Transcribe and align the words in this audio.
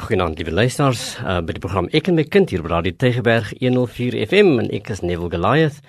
Goeienaand 0.00 0.38
lieve 0.40 0.52
luisteraars, 0.56 1.18
uh, 1.20 1.42
by 1.44 1.52
die 1.52 1.60
program 1.60 1.84
Ek 1.92 2.06
en 2.08 2.16
my 2.16 2.22
kind 2.24 2.48
hier 2.48 2.62
by 2.64 2.70
Radio 2.72 2.94
Tygerberg 2.96 3.50
104 3.58 4.14
FM 4.24 4.54
en 4.62 4.70
ek 4.72 4.88
is 4.94 5.02
Neville 5.04 5.28
Goliath. 5.34 5.82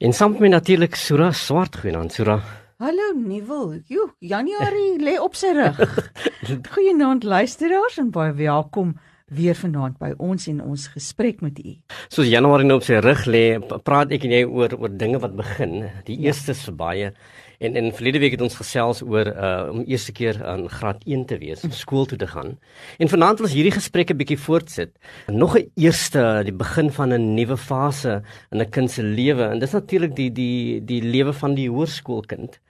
En 0.00 0.16
saam 0.16 0.32
met 0.32 0.46
my 0.46 0.50
natuurlik 0.54 0.96
Sura 0.96 1.26
Swart. 1.36 1.76
Goeienaand 1.82 2.16
Sura. 2.16 2.38
Hallo 2.80 3.10
Neville. 3.18 3.82
Jo, 3.92 4.06
Januarie 4.24 4.96
lê 4.96 5.18
op 5.20 5.36
sy 5.36 5.52
rug. 5.58 5.76
Goeienaand 6.72 7.28
luisteraars 7.28 8.00
en 8.00 8.08
baie 8.16 8.32
welkom 8.40 8.94
weer 9.28 9.60
vanaand 9.60 10.00
by 10.00 10.14
ons 10.16 10.48
en 10.48 10.64
ons 10.64 10.88
gesprek 10.96 11.44
met 11.44 11.60
u. 11.60 11.76
Soos 12.08 12.32
Januarie 12.32 12.64
nou 12.64 12.80
op 12.80 12.88
sy 12.88 12.96
rug 13.04 13.26
lê, 13.28 13.44
praat 13.84 14.16
ek 14.16 14.24
en 14.24 14.38
jy 14.38 14.44
oor 14.48 14.72
oor 14.78 14.96
dinge 15.04 15.20
wat 15.20 15.36
begin. 15.36 15.82
Die 16.08 16.16
ja. 16.16 16.30
eerste 16.30 16.56
is 16.56 16.64
verby. 16.64 17.10
En 17.64 17.76
in 17.80 17.92
verlede 17.96 18.18
week 18.20 18.34
het 18.36 18.42
ons 18.44 18.56
gesels 18.58 19.00
oor 19.02 19.30
uh 19.32 19.52
om 19.72 19.84
eerste 19.88 20.12
keer 20.12 20.36
aan 20.44 20.66
graad 20.68 21.04
1 21.08 21.24
te 21.30 21.38
wees, 21.40 21.62
skool 21.72 22.04
toe 22.04 22.18
te 22.20 22.26
gaan. 22.28 22.58
En 23.00 23.08
vanaand 23.08 23.40
wil 23.40 23.48
ons 23.48 23.54
hierdie 23.56 23.72
gesprekke 23.72 24.16
bietjie 24.20 24.38
voortsit. 24.38 24.92
Nog 25.32 25.56
'n 25.56 25.70
eerste, 25.74 26.42
die 26.44 26.52
begin 26.52 26.90
van 26.92 27.14
'n 27.14 27.34
nuwe 27.34 27.56
fase 27.56 28.22
in 28.52 28.60
'n 28.60 28.70
kind 28.70 28.90
se 28.90 29.02
lewe 29.02 29.44
en 29.48 29.58
dis 29.58 29.72
natuurlik 29.72 30.14
die 30.16 30.32
die 30.32 30.84
die 30.84 31.02
lewe 31.02 31.32
van 31.32 31.54
die 31.54 31.70
hoërskoolkind. 31.70 32.60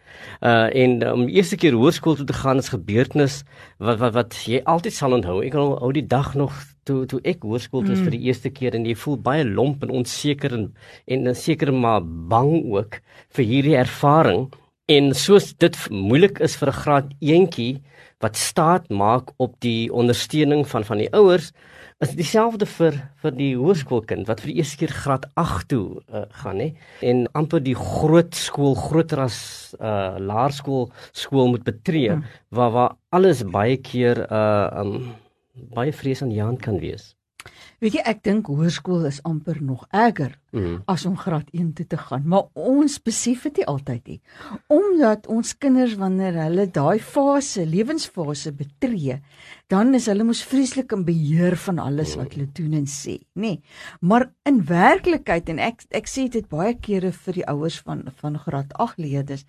Uh 0.40 0.70
en 0.82 1.12
om 1.12 1.28
eerste 1.28 1.56
keer 1.56 1.72
hoërskool 1.72 2.14
toe 2.14 2.26
te 2.26 2.32
gaan 2.32 2.58
is 2.58 2.68
gebeurtenis 2.68 3.42
wat 3.78 3.98
wat 3.98 4.12
wat 4.12 4.34
jy 4.46 4.60
altyd 4.64 4.92
sal 4.92 5.12
onthou. 5.12 5.42
Ek 5.44 5.54
onthou 5.54 5.92
die 5.92 6.06
dag 6.06 6.34
nog 6.34 6.52
toe 6.84 7.06
toe 7.06 7.20
ek 7.24 7.42
hoërskool 7.42 7.82
toe 7.82 7.96
mm. 7.96 8.02
vir 8.02 8.10
die 8.10 8.26
eerste 8.28 8.50
keer 8.50 8.74
en 8.74 8.86
jy 8.86 8.94
voel 8.94 9.16
baie 9.16 9.44
lomp 9.44 9.82
en 9.82 9.90
onseker 9.90 10.52
en 10.52 10.74
en 11.06 11.34
seker 11.34 11.72
maar 11.72 12.02
bang 12.04 12.62
ook 12.70 13.00
vir 13.30 13.44
hierdie 13.44 13.76
ervaring. 13.76 14.50
En 14.84 15.14
soos 15.16 15.54
dit 15.56 15.76
moeilik 15.88 16.38
is 16.44 16.56
vir 16.60 16.68
'n 16.68 16.80
graad 16.84 17.08
eentjie 17.20 17.82
wat 18.20 18.36
staat 18.36 18.90
maak 18.90 19.32
op 19.36 19.54
die 19.60 19.92
ondersteuning 19.92 20.68
van 20.68 20.84
van 20.84 20.98
die 20.98 21.12
ouers, 21.12 21.52
is 22.00 22.12
dieselfde 22.18 22.66
vir 22.66 22.98
vir 23.22 23.32
die 23.32 23.54
hoërskoolkind 23.56 24.28
wat 24.28 24.42
vir 24.42 24.50
die 24.52 24.56
eerste 24.60 24.76
keer 24.82 24.92
graad 24.92 25.24
8 25.40 25.68
toe 25.68 26.02
uh, 26.12 26.24
gaan 26.42 26.60
hè 26.60 26.68
en 27.00 27.24
amper 27.32 27.62
die 27.64 27.74
groot 27.74 28.34
skool 28.34 28.74
groter 28.74 29.24
as 29.24 29.38
uh 29.80 30.18
laerskool 30.18 30.90
skool 31.12 31.48
moet 31.48 31.64
betree 31.64 32.10
hmm. 32.10 32.24
waar 32.50 32.72
waar 32.76 32.96
alles 33.08 33.42
baie 33.42 33.76
keer 33.76 34.26
uh 34.28 34.68
um 34.84 35.14
baie 35.54 35.92
vrees 35.92 36.22
aan 36.22 36.34
die 36.34 36.42
hand 36.42 36.60
kan 36.60 36.80
wees. 36.82 37.14
Weet 37.80 37.94
jy, 37.94 38.02
ek 38.04 38.22
dink 38.26 38.46
hoërskool 38.50 39.06
is 39.06 39.22
amper 39.22 39.62
nog 39.62 39.86
erger 39.92 40.34
mm. 40.54 40.76
as 40.90 41.04
om 41.08 41.16
graad 41.18 41.50
1 41.52 41.72
toe 41.78 41.86
te 41.86 41.98
gaan, 42.00 42.24
maar 42.30 42.48
ons 42.54 42.98
besef 43.02 43.44
dit 43.48 43.60
nie 43.60 43.66
altyd 43.70 44.12
nie. 44.12 44.20
Omdat 44.72 45.28
ons 45.32 45.54
kinders 45.58 45.96
wanneer 46.00 46.38
hulle 46.44 46.68
daai 46.70 46.98
fase, 47.02 47.66
lewensfase 47.66 48.54
betree, 48.56 49.20
dan 49.72 49.94
is 49.96 50.06
hulle 50.10 50.26
mos 50.26 50.42
vreeslik 50.44 50.92
in 50.92 51.04
beheer 51.06 51.56
van 51.64 51.80
alles 51.82 52.14
wat 52.20 52.34
hulle 52.36 52.46
doen 52.56 52.76
en 52.80 52.88
sê, 52.90 53.16
nê? 53.34 53.54
Nee. 53.54 53.60
Maar 54.00 54.28
in 54.48 54.60
werklikheid 54.68 55.48
en 55.52 55.60
ek 55.62 55.86
ek 55.96 56.08
sê 56.10 56.26
dit 56.32 56.46
baie 56.50 56.74
kere 56.84 57.10
vir 57.24 57.38
die 57.40 57.46
ouers 57.50 57.78
van 57.86 58.04
van 58.20 58.38
graad 58.38 58.74
8 58.82 59.00
leerders, 59.00 59.46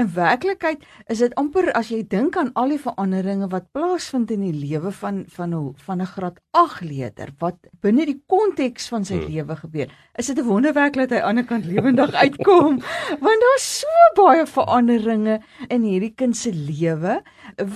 in 0.00 0.08
werklikheid 0.16 0.84
is 1.12 1.22
dit 1.24 1.36
amper 1.40 1.70
as 1.78 1.92
jy 1.92 2.00
dink 2.02 2.38
aan 2.40 2.52
al 2.58 2.72
die 2.74 2.80
veranderinge 2.80 3.50
wat 3.52 3.68
plaasvind 3.76 4.32
in 4.34 4.46
die 4.46 4.56
lewe 4.56 4.92
van 5.02 5.24
van 5.36 5.54
'n 5.54 5.74
van 5.84 6.02
'n 6.02 6.12
graad 6.14 6.40
8 6.52 6.82
leerder 6.82 7.34
wat 7.38 7.58
binne 7.82 8.06
die 8.06 8.20
konteks 8.26 8.88
van 8.88 9.04
sy 9.04 9.18
hmm. 9.20 9.28
lewe 9.28 9.56
gebeur. 9.56 9.88
Is 10.16 10.26
dit 10.26 10.38
'n 10.38 10.47
wonderwerk 10.48 10.96
dat 10.98 11.12
hy 11.14 11.20
aan 11.20 11.20
die 11.20 11.28
ander 11.28 11.46
kant 11.48 11.68
lewendig 11.68 12.14
uitkom? 12.24 12.80
Want 13.22 13.44
daar's 13.44 13.66
so 13.82 14.04
baie 14.18 14.46
veranderinge 14.48 15.38
in 15.68 15.86
hierdie 15.86 16.14
kind 16.16 16.36
se 16.36 16.52
lewe 16.52 17.20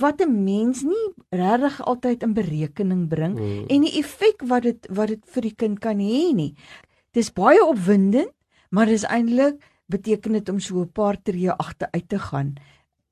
wat 0.01 0.21
'n 0.21 0.43
mens 0.43 0.83
nie 0.83 1.07
regtig 1.29 1.81
altyd 1.85 2.23
in 2.23 2.33
berekening 2.33 3.07
bring 3.07 3.37
hmm. 3.37 3.65
en 3.69 3.81
die 3.87 3.97
effek 3.99 4.43
wat 4.47 4.63
dit 4.63 4.87
wat 4.89 5.07
dit 5.07 5.23
vir 5.35 5.41
die 5.41 5.55
kind 5.55 5.79
kan 5.79 5.99
hê 5.99 6.33
nie. 6.33 6.53
Dis 7.13 7.31
baie 7.31 7.61
opwindend, 7.63 8.33
maar 8.69 8.89
dis 8.89 9.05
eintlik 9.05 9.61
beteken 9.85 10.33
dit 10.33 10.49
om 10.49 10.59
so 10.59 10.81
'n 10.81 10.91
paar 10.91 11.21
tree 11.21 11.51
agteruit 11.51 12.09
te 12.09 12.19
gaan 12.19 12.55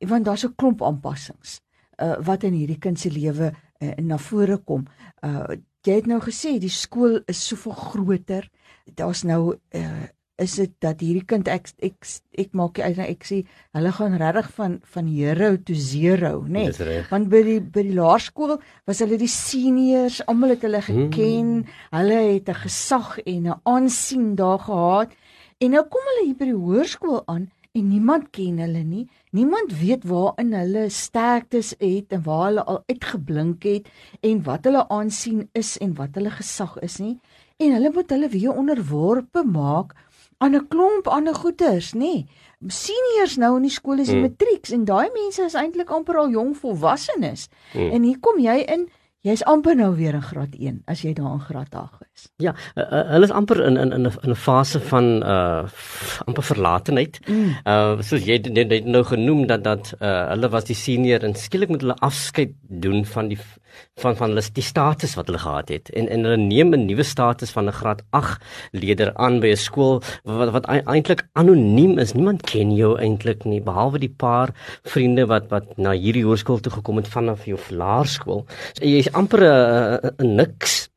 want 0.02 0.26
daar's 0.26 0.46
'n 0.46 0.56
klomp 0.56 0.82
aanpassings 0.82 1.62
uh, 2.02 2.18
wat 2.26 2.44
in 2.44 2.54
hierdie 2.54 2.80
kind 2.80 3.00
se 3.00 3.12
lewe 3.12 3.52
uh, 3.80 3.96
na 3.98 4.18
vore 4.18 4.58
kom. 4.58 4.88
Uh, 5.24 5.58
jy 5.86 5.98
het 6.02 6.08
nou 6.10 6.20
gesê 6.22 6.58
die 6.62 6.70
skool 6.70 7.20
is 7.26 7.48
soveel 7.48 7.74
groter. 7.74 8.50
Daar's 8.86 9.24
nou 9.24 9.56
uh, 9.76 10.08
is 10.42 10.56
dit 10.58 10.74
dat 10.84 11.02
hierdie 11.04 11.26
kind 11.28 11.50
ek 11.52 11.70
ek 11.86 12.08
ek 12.44 12.56
maak 12.58 12.80
uit 12.82 13.00
ek 13.04 13.26
sê 13.28 13.42
hulle 13.78 13.94
gaan 13.98 14.18
regtig 14.22 14.50
van 14.58 14.78
van 14.96 15.10
hero 15.12 15.52
to 15.68 15.78
zero 15.78 16.34
nê 16.48 16.66
nee? 16.72 17.00
want 17.12 17.30
by 17.34 17.42
die 17.48 17.60
by 17.62 17.86
die 17.88 17.98
laerskool 17.98 18.58
was 18.90 19.04
hulle 19.04 19.20
die 19.22 19.32
seniors 19.32 20.22
almal 20.32 20.56
het 20.56 20.66
hulle 20.68 20.84
geken 20.88 21.50
hmm. 21.62 21.80
hulle 21.96 22.20
het 22.34 22.50
'n 22.50 22.62
gesag 22.66 23.18
en 23.26 23.48
'n 23.48 23.62
aansien 23.76 24.36
daar 24.36 24.62
gehad 24.68 25.18
en 25.60 25.72
nou 25.78 25.84
kom 25.94 26.12
hulle 26.12 26.28
hier 26.28 26.40
by 26.40 26.48
die 26.52 26.62
hoërskool 26.66 27.24
aan 27.28 27.50
en 27.72 27.88
niemand 27.88 28.32
ken 28.36 28.58
hulle 28.60 28.84
nie 28.84 29.06
niemand 29.32 29.78
weet 29.80 30.04
waarin 30.04 30.54
hulle 30.58 30.90
sterktes 30.90 31.76
het 31.80 32.12
en 32.16 32.24
waar 32.26 32.48
hulle 32.50 32.64
al 32.66 32.82
uitgeblink 32.90 33.64
het 33.64 33.86
en 34.22 34.44
wat 34.44 34.66
hulle 34.68 34.84
aansien 34.90 35.48
is 35.54 35.78
en 35.78 35.94
wat 35.96 36.18
hulle 36.18 36.34
gesag 36.42 36.76
is 36.88 36.98
nie 37.00 37.18
en 37.62 37.76
hulle 37.78 37.92
moet 37.94 38.10
hulle 38.10 38.30
weer 38.34 38.54
onderworpe 38.54 39.44
maak 39.46 39.94
aan 40.42 40.56
'n 40.56 40.68
klomp 40.68 41.08
ander 41.08 41.36
goeters, 41.36 41.94
nê? 41.94 42.00
Nee. 42.00 42.28
Seniors 42.68 43.38
nou 43.38 43.56
in 43.56 43.62
die 43.66 43.74
skool 43.74 44.00
is 44.00 44.08
die 44.08 44.18
hmm. 44.18 44.30
matrieks 44.30 44.72
en 44.72 44.86
daai 44.86 45.10
mense 45.14 45.42
is 45.42 45.58
eintlik 45.58 45.90
amper 45.90 46.18
al 46.18 46.30
jong 46.30 46.58
volwassenes. 46.58 47.48
Hmm. 47.74 47.92
En 47.92 48.04
hier 48.04 48.20
kom 48.20 48.40
jy 48.40 48.58
in 48.66 48.90
Jy's 49.22 49.44
amper 49.46 49.76
nou 49.78 49.92
weer 49.94 50.16
in 50.18 50.24
graad 50.26 50.56
1 50.58 50.80
as 50.90 51.04
jy 51.06 51.12
daar 51.14 51.36
in 51.36 51.42
graad 51.46 51.76
8 51.78 52.06
is. 52.08 52.24
Ja, 52.42 52.56
uh, 52.74 52.82
uh, 52.82 53.02
hulle 53.14 53.28
is 53.28 53.34
amper 53.38 53.60
in 53.68 53.78
in 53.78 53.92
in 53.94 54.08
'n 54.08 54.36
fase 54.36 54.80
van 54.80 55.22
uh 55.22 55.70
amper 56.26 56.44
verlatenheid. 56.44 57.20
Mm. 57.28 57.54
Uh 57.66 58.02
soos 58.02 58.26
jy 58.26 58.40
net, 58.50 58.68
net 58.74 58.86
nou 58.86 59.04
genoem 59.04 59.46
dat 59.46 59.64
dat 59.64 59.94
uh 60.02 60.30
hulle 60.34 60.50
was 60.50 60.66
die 60.66 60.76
senior 60.76 61.22
en 61.22 61.38
skielik 61.38 61.70
moet 61.70 61.86
hulle 61.86 62.00
afskeid 62.02 62.56
doen 62.64 63.06
van 63.06 63.28
die 63.28 63.38
van 64.02 64.16
van 64.16 64.30
hulle 64.30 64.44
die 64.54 64.64
status 64.64 65.16
wat 65.16 65.28
hulle 65.30 65.42
gehad 65.42 65.70
het 65.70 65.90
en 65.90 66.10
en 66.10 66.24
hulle 66.28 66.38
neem 66.38 66.74
'n 66.74 66.86
nuwe 66.86 67.04
status 67.04 67.52
van 67.52 67.68
'n 67.68 67.78
graad 67.80 68.02
8 68.10 68.42
leerder 68.72 69.14
aan 69.16 69.40
by 69.40 69.52
'n 69.52 69.58
skool 69.58 70.02
wat 70.24 70.52
wat 70.52 70.66
eintlik 70.66 71.28
anoniem 71.34 72.00
is. 72.00 72.14
Niemand 72.14 72.42
ken 72.42 72.76
jou 72.76 72.98
eintlik 73.00 73.46
nie 73.46 73.62
behalwe 73.62 74.00
die 74.00 74.14
paar 74.18 74.50
vriende 74.84 75.26
wat 75.26 75.50
wat 75.50 75.78
na 75.78 75.92
hierdie 75.92 76.24
hoërskool 76.24 76.60
toe 76.60 76.72
gekom 76.72 76.98
het 76.98 77.08
vanaf 77.08 77.46
jou 77.46 77.60
laerskool. 77.70 78.46
So, 78.74 78.86
jy 78.86 78.98
is 78.98 79.12
amper 79.12 79.42
'n 80.20 80.36
niks 80.36 80.91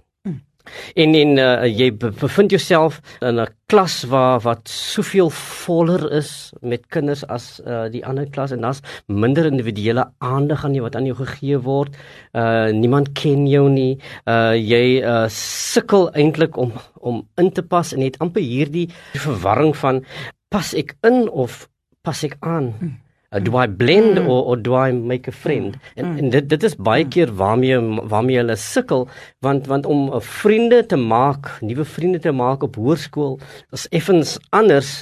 En 0.94 1.14
en 1.14 1.36
uh, 1.38 1.66
jy 1.68 1.90
bevind 1.96 2.50
jouself 2.50 3.00
in 3.20 3.40
'n 3.40 3.48
klas 3.66 4.04
waar 4.04 4.40
wat 4.40 4.68
soveel 4.68 5.30
voller 5.30 6.12
is 6.12 6.52
met 6.60 6.86
kinders 6.86 7.24
as 7.26 7.60
uh, 7.66 7.88
die 7.90 8.04
ander 8.06 8.28
klas 8.30 8.50
en 8.52 8.60
daar's 8.60 8.80
minder 9.06 9.46
individuele 9.46 10.06
aandag 10.18 10.64
aan 10.64 10.74
jou 10.74 10.82
wat 10.82 10.96
aan 10.96 11.06
jou 11.06 11.16
gegee 11.16 11.58
word. 11.58 11.96
Uh 12.32 12.70
niemand 12.72 13.12
ken 13.12 13.46
jou 13.46 13.68
nie. 13.68 13.98
Uh 14.24 14.54
jy 14.56 15.02
uh 15.02 15.28
sukkel 15.28 16.10
eintlik 16.12 16.56
om 16.56 16.72
om 17.00 17.28
in 17.36 17.52
te 17.52 17.62
pas 17.62 17.92
en 17.92 18.00
het 18.00 18.18
amper 18.18 18.42
hierdie 18.42 18.88
verwarring 19.12 19.76
van 19.76 20.04
pas 20.48 20.74
ek 20.74 20.96
in 21.02 21.28
of 21.28 21.68
pas 22.02 22.24
ek 22.24 22.36
aan? 22.40 22.72
Hmm. 22.78 23.03
Uh, 23.34 23.40
do 23.42 23.56
I 23.58 23.66
blend 23.66 24.18
mm. 24.18 24.28
or 24.28 24.40
or 24.50 24.56
do 24.56 24.74
I 24.78 24.92
make 24.92 25.26
a 25.26 25.32
friend? 25.32 25.74
Mm. 25.74 25.98
En, 25.98 26.18
en 26.18 26.30
dit 26.30 26.48
dit 26.48 26.62
is 26.62 26.76
baie 26.76 27.04
mm. 27.04 27.10
keer 27.10 27.32
waarmee 27.34 27.78
waarmee 28.12 28.38
hulle 28.38 28.56
sukkel 28.56 29.08
want 29.42 29.66
want 29.66 29.86
om 29.86 30.06
uh, 30.12 30.20
vriende 30.20 30.84
te 30.86 30.96
maak, 30.96 31.50
nuwe 31.60 31.84
vriende 31.84 32.20
te 32.22 32.32
maak 32.32 32.62
op 32.62 32.78
hoërskool 32.78 33.40
is 33.74 33.88
effens 33.90 34.38
anders 34.50 35.00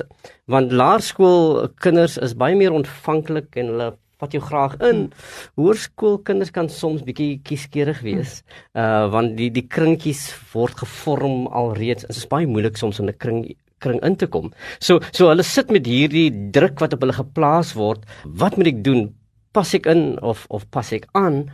want 0.50 0.72
laerskool 0.72 1.68
kinders 1.84 2.16
is 2.18 2.32
baie 2.34 2.56
meer 2.56 2.72
ontvanklik 2.72 3.60
en 3.60 3.74
hulle 3.74 3.92
wat 4.22 4.34
jy 4.36 4.40
graag 4.40 4.76
in 4.86 4.98
mm. 5.08 5.24
hoërskoolkinders 5.58 6.52
kan 6.54 6.70
soms 6.70 7.02
bietjie 7.04 7.40
kieskeurig 7.44 8.00
wees. 8.06 8.38
Mm. 8.40 8.80
Uh 8.80 9.06
want 9.12 9.36
die 9.36 9.50
die 9.52 9.66
kringetjies 9.66 10.28
word 10.54 10.78
gevorm 10.84 11.48
alreeds. 11.50 12.06
Dit 12.08 12.16
is 12.16 12.30
baie 12.30 12.48
moeilik 12.48 12.78
soms 12.80 13.02
om 13.02 13.10
'n 13.10 13.18
kring 13.18 13.44
kring 13.82 14.00
in 14.06 14.16
te 14.16 14.28
kom. 14.30 14.52
So 14.78 15.00
so 15.10 15.28
hulle 15.32 15.46
sit 15.46 15.72
met 15.74 15.88
hierdie 15.88 16.30
druk 16.54 16.80
wat 16.82 16.94
op 16.96 17.04
hulle 17.04 17.18
geplaas 17.18 17.74
word. 17.78 18.06
Wat 18.24 18.56
moet 18.56 18.72
ek 18.72 18.80
doen? 18.86 19.10
Pas 19.52 19.74
ek 19.76 19.90
in 19.92 20.16
of 20.22 20.46
of 20.48 20.68
pas 20.70 20.92
ek 20.96 21.08
aan? 21.18 21.44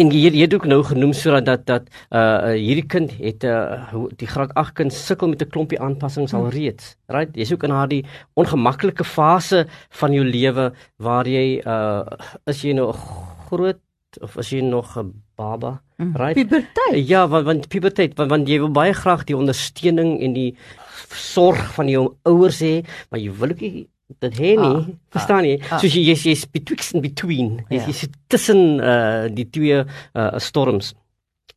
En 0.00 0.08
jy 0.08 0.30
jy 0.32 0.46
het 0.46 0.54
ook 0.56 0.64
nou 0.64 0.80
genoem 0.88 1.12
sodat 1.12 1.44
dat 1.44 1.66
dat 1.68 1.88
uh 2.16 2.54
hierdie 2.56 2.86
kind 2.88 3.12
het 3.18 3.44
'n 3.44 3.48
uh, 3.48 4.06
die 4.16 4.26
graad 4.26 4.54
8 4.56 4.74
kind 4.74 4.92
sukkel 4.92 5.28
met 5.28 5.42
'n 5.42 5.52
klompie 5.52 5.80
aanpassings 5.80 6.34
alreeds. 6.34 6.96
Right? 7.08 7.34
Jy's 7.36 7.52
ook 7.52 7.64
in 7.64 7.70
haar 7.70 7.88
die 7.88 8.04
ongemaklike 8.34 9.04
fase 9.04 9.66
van 9.90 10.12
jou 10.12 10.24
lewe 10.24 10.72
waar 10.96 11.26
jy 11.26 11.60
uh 11.66 12.04
is 12.46 12.62
jy 12.62 12.72
nou 12.72 12.92
groot 13.48 13.80
of 14.20 14.36
as 14.36 14.50
jy 14.50 14.60
nog 14.60 14.96
'n 14.96 15.12
baba, 15.36 15.82
mm. 15.96 16.16
right? 16.16 16.34
Puberteit. 16.34 17.08
Ja, 17.08 17.28
want 17.28 17.44
want 17.44 17.68
puberteit, 17.68 18.16
want, 18.16 18.30
want 18.30 18.48
jy 18.48 18.58
wil 18.58 18.70
baie 18.70 18.92
graag 18.92 19.24
die 19.24 19.36
ondersteuning 19.36 20.20
en 20.20 20.32
die 20.32 20.56
sorg 21.10 21.74
van 21.76 21.88
jou 21.88 22.04
ouers 22.28 22.60
hê, 22.60 22.82
maar 23.10 23.20
jy 23.20 23.32
wil 23.38 23.50
ook 23.54 23.60
nie 23.60 23.88
dit 24.20 24.38
hê 24.38 24.54
nie. 24.58 24.72
Ah, 24.76 24.88
verstaan 25.14 25.46
jy? 25.46 25.58
Ah, 25.70 25.78
so 25.80 25.88
jy 25.88 26.02
jy's 26.10 26.24
jy's 26.28 26.44
betwixt 26.48 26.94
and 26.94 27.04
between. 27.04 27.62
Jy 27.70 27.80
ja. 27.80 27.88
is 27.88 28.04
tussen 28.32 28.80
uh 28.80 29.28
die 29.32 29.48
twee 29.48 29.82
uh 29.84 30.38
storms. 30.42 30.92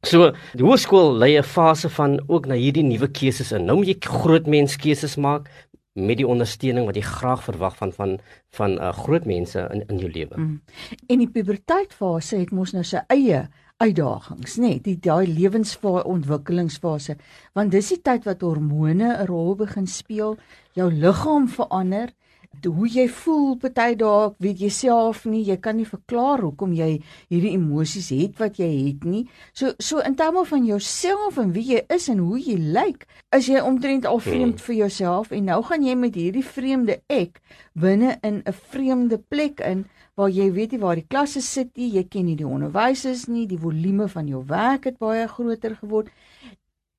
So 0.06 0.32
die 0.54 0.66
hoërskool 0.66 1.16
lê 1.20 1.36
'n 1.40 1.44
fase 1.44 1.90
van 1.90 2.20
ook 2.28 2.48
na 2.48 2.56
hierdie 2.56 2.86
nuwe 2.86 3.08
keuses 3.08 3.52
in. 3.52 3.66
Nou 3.66 3.78
moet 3.78 3.88
jy 3.88 3.98
groot 4.00 4.48
mens 4.48 4.78
keuses 4.78 5.16
maak 5.18 5.50
met 5.96 6.18
die 6.20 6.28
ondersteuning 6.28 6.86
wat 6.86 6.96
jy 6.96 7.06
graag 7.08 7.44
verwag 7.44 7.76
van 7.78 7.92
van 7.92 8.20
van 8.56 8.72
uh, 8.80 8.92
groot 8.92 9.26
mense 9.26 9.60
in 9.72 9.84
in 9.88 10.00
jou 10.00 10.12
lewe. 10.12 10.38
Mm. 10.38 10.62
En 11.08 11.18
die 11.18 11.30
puberteitfase 11.30 12.38
het 12.38 12.52
mos 12.52 12.74
nou 12.74 12.84
sy 12.84 13.02
eie 13.08 13.48
uitdagings, 13.84 14.56
nê, 14.56 14.70
nee, 14.70 14.82
die 14.84 14.96
daai 15.04 15.28
lewensfase 15.28 16.06
ontwikkelingsfase, 16.08 17.18
want 17.58 17.74
dis 17.76 17.90
die 17.92 18.00
tyd 18.08 18.24
wat 18.28 18.44
hormone 18.46 19.10
'n 19.12 19.28
rol 19.28 19.56
begin 19.60 19.88
speel, 19.88 20.38
jou 20.80 20.88
liggaam 20.92 21.48
verander, 21.48 22.14
hoe 22.64 22.88
jy 22.88 23.08
voel 23.22 23.56
party 23.62 23.96
dae 24.00 24.30
weet 24.44 24.62
jy 24.64 24.70
self 24.70 25.26
nie 25.26 25.44
jy 25.48 25.58
kan 25.62 25.78
nie 25.78 25.88
verklaar 25.90 26.44
hoekom 26.46 26.74
jy 26.78 27.02
hierdie 27.32 27.56
emosies 27.58 28.12
het 28.16 28.40
wat 28.40 28.60
jy 28.62 28.70
het 28.88 29.04
nie 29.04 29.26
so 29.54 29.74
so 29.80 30.00
in 30.00 30.16
terme 30.16 30.46
van 30.46 30.66
jouself 30.66 31.40
en 31.42 31.52
wie 31.58 31.66
jy 31.74 31.82
is 31.98 32.08
en 32.14 32.24
hoe 32.24 32.40
jy 32.40 32.58
lyk 32.78 33.08
is 33.36 33.50
jy 33.52 33.62
omtrent 33.62 34.06
al 34.06 34.20
vreemd 34.20 34.60
hmm. 34.60 34.66
vir 34.68 34.76
jouself 34.84 35.32
en 35.32 35.50
nou 35.52 35.62
gaan 35.68 35.84
jy 35.84 35.98
met 36.00 36.16
hierdie 36.16 36.46
vreemde 36.46 37.02
ek 37.10 37.42
binne 37.74 38.18
in 38.22 38.42
'n 38.46 38.58
vreemde 38.72 39.18
plek 39.18 39.60
in 39.60 39.86
waar 40.16 40.32
jy 40.32 40.48
weet 40.56 40.72
nie 40.72 40.80
waar 40.80 40.96
die 40.96 41.08
klasse 41.08 41.42
sit 41.44 41.74
nie, 41.76 41.90
jy 41.98 42.06
ken 42.08 42.30
nie 42.30 42.38
die 42.40 42.48
onderwysers 42.48 43.26
nie, 43.28 43.44
die 43.52 43.60
volume 43.60 44.08
van 44.12 44.30
jou 44.32 44.44
werk 44.48 44.88
het 44.88 44.98
baie 45.02 45.28
groter 45.28 45.76
geword. 45.82 46.08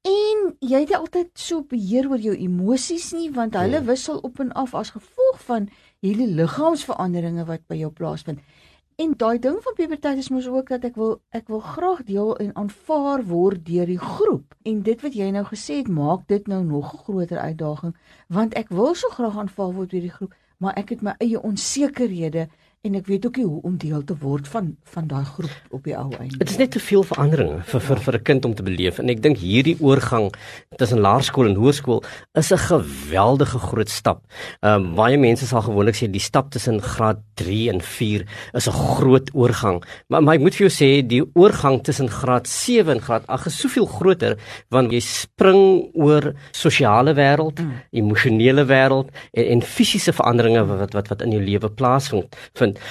En 0.07 0.53
jy 0.63 0.81
het 0.85 0.93
altyd 0.95 1.31
so 1.35 1.65
beheer 1.67 2.07
oor 2.11 2.21
jou 2.23 2.35
emosies 2.39 3.09
nie 3.17 3.31
want 3.35 3.57
hulle 3.59 3.81
ja. 3.81 3.87
wissel 3.89 4.21
op 4.29 4.39
en 4.45 4.53
af 4.53 4.75
as 4.79 4.93
gevolg 4.95 5.41
van 5.49 5.67
hierdie 6.05 6.29
liggaamsveranderinge 6.39 7.47
wat 7.49 7.65
by 7.67 7.81
jou 7.81 7.91
plaasvind. 7.91 8.39
En 9.03 9.17
daai 9.19 9.39
ding 9.43 9.57
van 9.65 9.75
puberteit 9.77 10.21
is 10.23 10.31
mos 10.31 10.47
ook 10.49 10.71
dat 10.73 10.85
ek 10.89 10.95
wil 11.01 11.17
ek 11.35 11.51
wil 11.53 11.61
graag 11.61 12.05
deel 12.09 12.31
en 12.45 12.55
aanvaar 12.63 13.25
word 13.27 13.65
deur 13.67 13.91
die 13.91 13.99
groep. 13.99 14.55
En 14.63 14.85
dit 14.87 15.03
wat 15.03 15.19
jy 15.19 15.27
nou 15.35 15.43
gesê 15.51 15.81
het, 15.83 15.91
maak 15.91 16.23
dit 16.31 16.47
nou 16.47 16.63
nog 16.65 16.95
'n 16.95 17.03
groter 17.09 17.39
uitdaging 17.39 17.97
want 18.29 18.55
ek 18.55 18.69
wil 18.69 18.95
so 18.95 19.09
graag 19.09 19.37
aanvaar 19.37 19.73
word 19.73 19.91
deur 19.91 20.07
die 20.07 20.17
groep, 20.19 20.35
maar 20.59 20.79
ek 20.79 20.89
het 20.95 21.03
my 21.03 21.15
eie 21.19 21.43
onsekerhede 21.43 22.49
en 22.87 22.99
ek 23.01 23.09
weet 23.11 23.27
ook 23.27 23.37
nie 23.41 23.47
hoe 23.47 23.61
om 23.67 23.77
deel 23.81 24.05
te 24.07 24.17
word 24.23 24.49
van 24.49 24.75
van 24.95 25.07
daai 25.11 25.25
groep 25.25 25.75
op 25.77 25.85
die 25.85 25.97
ou 25.97 26.09
einde. 26.17 26.39
Dit 26.39 26.51
is 26.51 26.59
net 26.61 26.73
te 26.77 26.83
veel 26.83 27.05
veranderinge 27.07 27.61
vir 27.73 27.85
vir 27.89 28.03
vir 28.07 28.15
'n 28.19 28.23
kind 28.23 28.45
om 28.45 28.55
te 28.55 28.63
beleef 28.63 28.99
en 28.99 29.11
ek 29.11 29.23
dink 29.23 29.39
hierdie 29.39 29.77
oorgang 29.81 30.33
tussen 30.77 31.01
laerskool 31.01 31.49
en 31.49 31.57
hoërskool 31.57 32.05
is 32.35 32.53
'n 32.53 32.59
geweldige 32.59 33.59
groot 33.59 33.91
stap. 33.91 34.25
Ehm 34.63 34.75
um, 34.75 34.95
baie 34.95 35.19
mense 35.19 35.47
sal 35.47 35.63
gewoonlik 35.63 35.97
sê 35.97 36.11
die 36.11 36.21
stap 36.21 36.51
tussen 36.51 36.81
graad 36.81 37.19
3 37.35 37.71
en 37.71 37.81
4 37.81 38.27
is 38.55 38.69
'n 38.69 38.73
groot 38.73 39.31
oorgang. 39.35 39.83
Maar 40.09 40.23
maar 40.23 40.35
ek 40.35 40.41
moet 40.41 40.55
vir 40.55 40.69
jou 40.69 40.75
sê 40.75 41.07
die 41.07 41.23
oorgang 41.35 41.83
tussen 41.83 42.09
graad 42.09 42.47
7 42.47 42.93
en 42.95 43.01
graad 43.01 43.27
8 43.27 43.47
is 43.47 43.61
soveel 43.61 43.87
groter 43.87 44.37
want 44.71 44.93
jy 44.93 45.01
spring 45.01 45.91
oor 45.95 46.35
sosiale 46.53 47.15
wêreld, 47.15 47.61
mm. 47.61 47.73
emosionele 47.91 48.65
wêreld 48.65 49.11
en, 49.33 49.45
en 49.45 49.63
fisiese 49.63 50.13
veranderinge 50.13 50.65
wat 50.67 50.93
wat 50.93 51.09
wat 51.09 51.23
in 51.23 51.33
jou 51.33 51.43
lewe 51.43 51.71
plaasvind. 51.71 52.37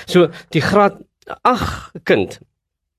So 0.05 0.29
die 0.55 0.61
graad 0.61 1.01
8 1.41 2.03
kind 2.03 2.39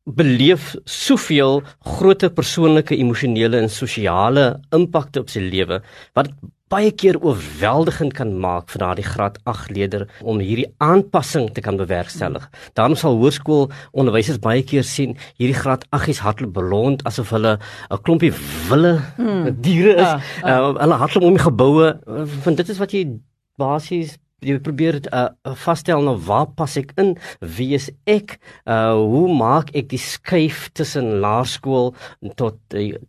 beleef 0.06 0.74
soveel 0.84 1.62
groter 1.82 2.30
persoonlike, 2.30 2.94
emosionele 2.94 3.58
en 3.58 3.70
sosiale 3.70 4.52
impakte 4.74 5.24
op 5.24 5.32
sy 5.32 5.42
lewe 5.42 5.80
wat 6.14 6.30
baie 6.70 6.90
keer 6.98 7.14
oorweldigend 7.22 8.14
kan 8.18 8.32
maak 8.42 8.72
vir 8.72 8.82
daardie 8.82 9.06
graad 9.06 9.36
8 9.46 9.70
leerder 9.74 10.06
om 10.26 10.40
hierdie 10.42 10.66
aanpassing 10.82 11.52
te 11.54 11.62
kan 11.62 11.78
bewerkstellig. 11.78 12.42
Daarom 12.74 12.96
sal 12.98 13.18
hoërskool 13.20 13.68
onderwysers 13.94 14.40
baie 14.42 14.64
keer 14.66 14.86
sien 14.86 15.14
hierdie 15.38 15.58
graad 15.58 15.86
8s 15.94 16.22
hardloop 16.26 16.56
belond 16.58 17.04
asof 17.06 17.30
hulle 17.34 17.58
'n 17.58 18.02
klompie 18.02 18.34
wille 18.70 18.98
hmm. 19.16 19.54
diere 19.62 19.94
is. 19.94 20.10
Uh, 20.10 20.18
uh. 20.42 20.50
Uh, 20.50 20.74
hulle 20.82 21.00
hardloop 21.02 21.28
om 21.30 21.38
die 21.38 21.46
geboue 21.46 21.88
want 22.44 22.56
dit 22.56 22.68
is 22.68 22.82
wat 22.82 22.92
jy 22.92 23.04
basies 23.58 24.18
jy 24.44 24.56
probeer 24.60 24.98
uh, 25.16 25.28
vasstel 25.62 26.02
nou 26.04 26.16
waar 26.26 26.48
pas 26.58 26.74
ek 26.76 26.92
in? 27.00 27.14
Wie 27.40 27.70
is 27.76 27.88
ek? 28.10 28.36
Uh, 28.68 28.92
hoe 28.98 29.30
maak 29.32 29.72
ek 29.76 29.88
die 29.94 30.00
skuif 30.00 30.66
tussen 30.76 31.16
laerskool 31.24 31.94
tot 32.36 32.58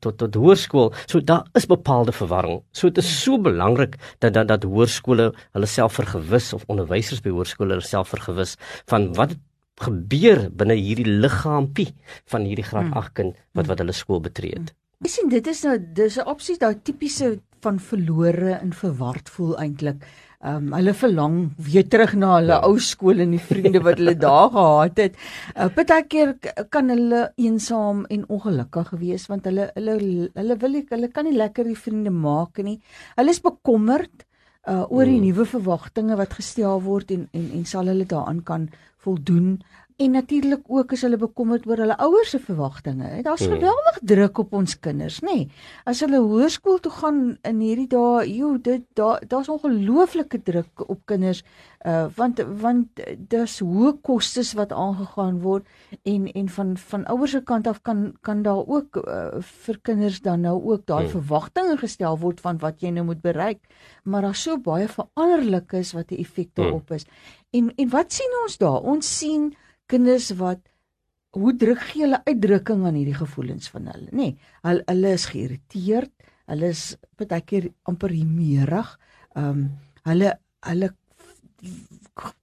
tot 0.04 0.18
tot 0.22 0.40
hoërskool? 0.40 0.94
So 1.06 1.20
daar 1.20 1.48
is 1.58 1.68
bepaalde 1.68 2.16
verwarring. 2.16 2.62
So 2.72 2.90
dit 2.90 3.04
is 3.04 3.12
so 3.24 3.42
belangrik 3.42 3.98
dat 4.24 4.38
dat, 4.38 4.48
dat 4.48 4.64
hoërskole 4.64 5.34
hulle 5.36 5.68
self 5.70 6.00
vergewis 6.00 6.54
of 6.56 6.64
onderwysers 6.72 7.24
by 7.26 7.36
hoërskole 7.36 7.76
hulle 7.76 7.88
self 7.88 8.14
vergewis 8.16 8.56
van 8.88 9.12
wat 9.20 9.36
gebeur 9.84 10.48
binne 10.58 10.78
hierdie 10.80 11.20
liggaampie 11.22 11.92
van 12.32 12.48
hierdie 12.48 12.66
graad 12.66 12.90
8 12.98 13.14
kind 13.20 13.42
wat 13.58 13.68
wat 13.70 13.84
hulle 13.84 13.94
skool 13.94 14.24
betree 14.24 14.56
het. 14.56 14.72
Ek 15.06 15.12
sien 15.14 15.30
dit 15.30 15.46
is 15.46 15.60
nou 15.68 15.76
dis 15.78 16.18
'n 16.18 16.26
opsie 16.26 16.58
daai 16.58 16.80
tipiese 16.82 17.38
van 17.62 17.78
verlore 17.80 18.56
en 18.58 18.72
verward 18.74 19.30
voel 19.30 19.58
eintlik. 19.62 20.02
Ehm 20.46 20.68
um, 20.68 20.74
hulle 20.78 20.94
verlang 20.94 21.38
weer 21.58 21.88
terug 21.90 22.12
na 22.14 22.36
hulle 22.36 22.54
ja. 22.54 22.66
ou 22.68 22.78
skool 22.78 23.24
en 23.24 23.32
die 23.34 23.42
vriende 23.42 23.80
wat 23.82 23.98
hulle 23.98 24.14
daar 24.28 24.52
gehad 24.54 25.00
het. 25.02 25.16
Uh, 25.56 25.66
Partykeer 25.74 26.36
kan 26.70 26.94
hulle 26.94 27.22
eensaam 27.42 28.04
en 28.14 28.28
ongelukkig 28.36 28.92
wees 29.02 29.26
want 29.32 29.50
hulle 29.50 29.66
hulle 29.74 29.96
hulle 30.36 30.58
wil 30.62 30.78
nie 30.78 30.84
hulle 30.92 31.10
kan 31.16 31.26
nie 31.26 31.34
lekker 31.40 31.66
die 31.66 31.80
vriende 31.86 32.14
maak 32.14 32.62
nie. 32.62 32.78
Hulle 33.18 33.34
is 33.34 33.42
bekommerd 33.42 34.28
uh 34.70 34.86
oor 34.92 35.10
die 35.10 35.18
mm. 35.18 35.26
nuwe 35.26 35.48
verwagtinge 35.56 36.20
wat 36.22 36.38
gestel 36.38 36.86
word 36.86 37.16
en 37.18 37.26
en 37.34 37.50
en 37.58 37.66
sal 37.66 37.90
hulle 37.90 38.06
daaraan 38.06 38.44
kan 38.46 38.70
voldoen. 39.02 39.58
En 39.98 40.12
natuurlik 40.12 40.68
ook 40.70 40.92
as 40.94 41.02
hulle 41.02 41.18
bekommerd 41.18 41.64
oor 41.66 41.80
hulle 41.82 41.96
ouers 42.06 42.30
se 42.30 42.38
verwagtinge. 42.40 43.08
Daar's 43.26 43.46
hmm. 43.46 43.56
geweldig 43.56 43.96
druk 44.12 44.38
op 44.44 44.54
ons 44.54 44.76
kinders, 44.80 45.18
nê. 45.26 45.34
Nee. 45.34 45.48
As 45.90 46.04
hulle 46.06 46.20
hoërskool 46.22 46.78
toe 46.86 46.92
gaan 47.00 47.18
in 47.42 47.64
hierdie 47.66 47.88
dae, 47.90 48.28
joh, 48.30 48.60
dit 48.62 48.86
daar 49.00 49.26
daar's 49.26 49.50
ongelooflike 49.50 50.44
druk 50.46 50.86
op 50.86 51.02
kinders 51.10 51.42
uh 51.86 52.06
want 52.18 52.44
want 52.62 53.02
daar's 53.30 53.58
hoë 53.62 53.96
kostes 54.06 54.54
wat 54.58 54.72
aangegaan 54.74 55.42
word 55.42 55.66
en 56.10 56.26
en 56.30 56.50
van 56.50 56.78
van 56.78 57.10
ouers 57.14 57.32
se 57.32 57.42
kant 57.42 57.68
af 57.68 57.82
kan 57.82 58.14
kan 58.22 58.42
daar 58.46 58.66
ook 58.66 59.02
uh, 59.02 59.42
vir 59.66 59.78
kinders 59.82 60.22
dan 60.22 60.42
nou 60.46 60.58
ook 60.62 60.86
daai 60.86 61.06
hmm. 61.06 61.14
verwagtinge 61.18 61.78
gestel 61.78 62.18
word 62.22 62.42
van 62.42 62.58
wat 62.62 62.82
jy 62.86 62.94
nou 62.94 63.10
moet 63.10 63.22
bereik. 63.22 63.66
Maar 64.04 64.30
daar's 64.30 64.46
so 64.46 64.62
baie 64.62 64.88
veranderlikes 64.88 65.94
wat 65.98 66.12
'n 66.12 66.22
effek 66.22 66.54
daarop 66.54 66.90
hmm. 66.90 66.96
is. 66.96 67.06
En 67.50 67.74
en 67.76 67.90
wat 67.90 68.14
sien 68.14 68.44
ons 68.46 68.58
daar? 68.58 68.82
Ons 68.82 69.18
sien 69.18 69.56
kinders 69.92 70.32
wat 70.40 70.62
hoe 71.38 71.54
druk 71.56 71.82
gee 71.92 72.06
hulle 72.06 72.22
uitdrukking 72.26 72.86
aan 72.88 72.98
hierdie 72.98 73.18
gevoelens 73.18 73.70
van 73.74 73.90
hulle, 73.92 74.10
nê? 74.12 74.18
Nee, 74.18 74.38
hulle 74.66 74.86
hulle 74.90 75.12
is 75.18 75.26
geïrriteerd, 75.32 76.14
hulle 76.52 76.72
is 76.74 76.84
baie 77.20 77.42
keer 77.46 77.70
amper 77.90 78.16
humeurig. 78.16 78.96
Ehm 79.36 79.50
um, 79.52 79.68
hulle 80.08 80.30
hulle 80.64 80.88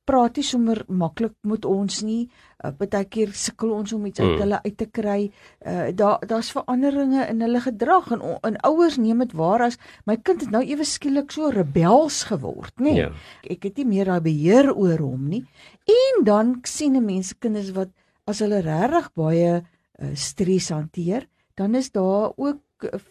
praat 0.04 0.38
nie 0.38 0.44
sommer 0.44 0.82
maklik 0.88 1.34
met 1.46 1.64
ons 1.68 2.00
nie. 2.04 2.26
Uh, 2.58 2.72
Partykeer 2.76 3.32
sukkel 3.36 3.72
ons 3.76 3.92
om 3.94 4.04
iets 4.08 4.20
uit 4.20 4.28
mm. 4.28 4.40
hulle 4.42 4.60
uit 4.64 4.76
te 4.80 4.88
kry. 4.90 5.18
Uh 5.64 5.86
daar 5.96 6.24
daar's 6.28 6.50
veranderinge 6.54 7.26
in 7.30 7.44
hulle 7.44 7.60
gedrag 7.64 8.10
en 8.16 8.24
en 8.42 8.58
ouers 8.68 8.98
neem 8.98 9.22
dit 9.24 9.36
waar 9.38 9.66
as 9.68 9.78
my 10.06 10.16
kind 10.16 10.44
het 10.44 10.50
nou 10.50 10.62
ewe 10.64 10.84
skielik 10.84 11.32
so 11.32 11.50
rebels 11.54 12.24
geword, 12.30 12.74
nê. 12.80 12.96
Ja. 13.04 13.12
Ek 13.42 13.68
het 13.70 13.78
nie 13.80 13.88
meer 13.94 14.10
daai 14.12 14.24
beheer 14.24 14.72
oor 14.74 14.98
hom 14.98 15.28
nie. 15.30 15.44
En 15.86 16.24
dan 16.24 16.58
sien 16.64 16.96
'n 16.96 17.04
mens 17.04 17.34
kinders 17.38 17.72
wat 17.72 17.90
as 18.26 18.40
hulle 18.40 18.60
regtig 18.64 19.12
baie 19.14 19.62
uh, 19.62 20.14
stres 20.14 20.68
hanteer, 20.68 21.28
dan 21.54 21.74
is 21.74 21.90
daar 21.90 22.32
ook 22.36 22.60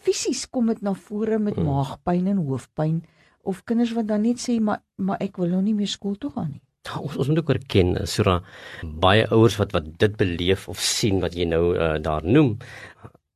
fisies 0.03 0.49
kom 0.49 0.67
dit 0.67 0.81
na 0.81 0.93
vore 0.93 1.39
met 1.39 1.57
mm. 1.57 1.65
maagpyn 1.65 2.27
en 2.27 2.37
hoofpyn 2.45 3.03
of 3.43 3.63
kinders 3.67 3.93
wat 3.97 4.07
dan 4.07 4.23
net 4.25 4.41
sê 4.41 4.59
maar 4.59 4.83
maar 4.97 5.19
ek 5.23 5.37
wil 5.41 5.51
nou 5.53 5.61
nie 5.63 5.75
meer 5.77 5.91
skool 5.91 6.15
toe 6.19 6.31
gaan 6.35 6.53
nie. 6.55 6.63
Ons 6.99 7.15
ons 7.15 7.29
moet 7.31 7.39
ook 7.39 7.51
erken 7.55 7.95
Sura 8.07 8.39
baie 8.83 9.27
ouers 9.31 9.55
wat 9.59 9.75
wat 9.75 9.91
dit 9.99 10.17
beleef 10.19 10.67
of 10.71 10.81
sien 10.83 11.21
wat 11.23 11.35
jy 11.35 11.47
nou 11.47 11.65
uh, 11.75 11.95
daar 12.03 12.25
noem 12.25 12.57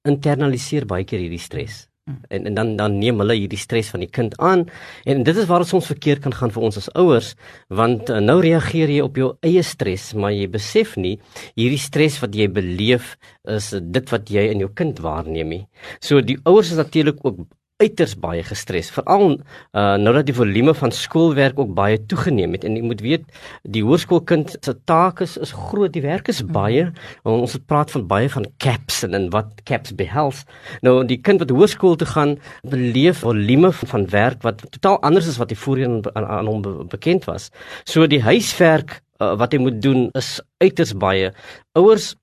internaliseer 0.08 0.88
baie 0.88 1.06
keer 1.08 1.24
hierdie 1.24 1.44
stres. 1.44 1.86
Mm. 2.08 2.20
En 2.32 2.46
en 2.50 2.58
dan 2.60 2.76
dan 2.80 2.98
neem 3.00 3.20
hulle 3.24 3.36
hierdie 3.36 3.60
stres 3.60 3.92
van 3.92 4.04
die 4.04 4.12
kind 4.18 4.36
aan 4.40 4.66
en 5.04 5.24
dit 5.28 5.38
is 5.38 5.48
waar 5.50 5.64
dit 5.64 5.72
soms 5.72 5.90
verkeerd 5.92 6.24
kan 6.24 6.36
gaan 6.36 6.54
vir 6.56 6.68
ons 6.70 6.80
as 6.80 6.90
ouers 6.96 7.34
want 7.68 8.12
uh, 8.12 8.20
nou 8.24 8.38
reageer 8.44 8.92
jy 8.96 9.02
op 9.04 9.20
jou 9.20 9.34
eie 9.44 9.64
stres 9.64 10.14
maar 10.16 10.32
jy 10.36 10.48
besef 10.52 10.96
nie 10.96 11.18
hierdie 11.60 11.82
stres 11.84 12.20
wat 12.24 12.36
jy 12.36 12.48
beleef 12.60 13.16
is 13.58 13.74
dit 13.76 14.16
wat 14.16 14.32
jy 14.32 14.48
in 14.54 14.64
jou 14.64 14.72
kind 14.72 15.04
waarneem 15.04 15.56
nie. 15.56 15.64
So 16.00 16.24
die 16.24 16.40
ouers 16.48 16.72
is 16.72 16.80
natuurlik 16.80 17.24
ook 17.28 17.44
uiters 17.78 18.16
baie 18.18 18.42
gestres 18.42 18.88
veral 18.90 19.36
uh, 19.36 19.96
nou 20.02 20.14
dat 20.16 20.26
die 20.26 20.36
volume 20.36 20.74
van 20.78 20.92
skoolwerk 20.94 21.60
ook 21.62 21.76
baie 21.78 22.00
toegeneem 22.10 22.56
het. 22.58 22.66
En 22.66 22.74
jy 22.78 22.82
moet 22.82 23.04
weet 23.06 23.26
die 23.70 23.84
hoërskoolkind 23.86 24.56
se 24.66 24.74
take 24.90 25.28
is, 25.28 25.36
is 25.46 25.54
groot 25.54 25.94
die 25.94 26.02
werk 26.02 26.32
is 26.34 26.42
baie. 26.42 26.88
Mm. 26.88 27.36
ons 27.38 27.54
het 27.54 27.66
praat 27.70 27.94
van 27.94 28.08
baie 28.10 28.30
van 28.34 28.48
caps 28.64 29.04
en, 29.06 29.14
en 29.14 29.30
wat 29.34 29.62
caps 29.70 29.94
behels. 29.98 30.44
Nou 30.82 31.04
die 31.06 31.20
kind 31.22 31.44
wat 31.44 31.54
hoërskool 31.54 32.00
toe 32.02 32.10
gaan 32.10 32.38
beleef 32.66 33.22
volume 33.26 33.70
van 33.78 34.08
werk 34.10 34.42
wat 34.48 34.66
totaal 34.74 34.98
anders 35.06 35.30
is 35.30 35.38
wat 35.38 35.54
hy 35.54 35.60
voorheen 35.62 36.00
aan, 36.16 36.26
aan 36.26 36.50
hom 36.50 36.88
bekend 36.90 37.30
was. 37.30 37.52
So 37.86 38.10
die 38.10 38.24
huiswerk 38.26 39.04
uh, 39.22 39.36
wat 39.38 39.54
hy 39.54 39.62
moet 39.62 39.78
doen 39.86 40.08
is 40.18 40.40
uiters 40.64 40.96
baie. 40.98 41.30
Ouers 41.78 42.16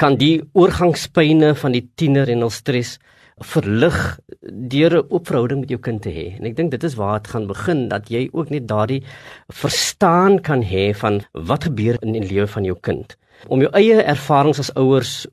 kan 0.00 0.20
die 0.20 0.42
oorgangspyne 0.56 1.54
van 1.56 1.72
die 1.72 1.86
tiener 1.96 2.28
en 2.28 2.44
hul 2.44 2.52
stres 2.52 2.98
verlig 3.40 4.18
deur 4.40 4.96
'n 4.96 5.06
oop 5.08 5.26
verhouding 5.26 5.60
met 5.60 5.70
jou 5.70 5.80
kind 5.80 6.02
te 6.02 6.10
hê. 6.10 6.36
En 6.38 6.44
ek 6.46 6.56
dink 6.56 6.70
dit 6.70 6.84
is 6.84 6.94
waar 6.94 7.20
dit 7.20 7.30
gaan 7.32 7.46
begin 7.46 7.88
dat 7.88 8.08
jy 8.08 8.28
ook 8.32 8.50
net 8.50 8.68
daardie 8.68 9.02
verstaan 9.48 10.40
kan 10.40 10.62
hê 10.62 10.94
van 10.94 11.20
wat 11.32 11.64
gebeur 11.64 11.96
in 12.02 12.12
die 12.12 12.28
lewe 12.32 12.46
van 12.46 12.64
jou 12.64 12.76
kind. 12.80 13.16
Om 13.48 13.60
jou 13.60 13.70
eie 13.72 14.02
ervarings 14.02 14.58
as 14.58 14.74
ouers 14.74 15.26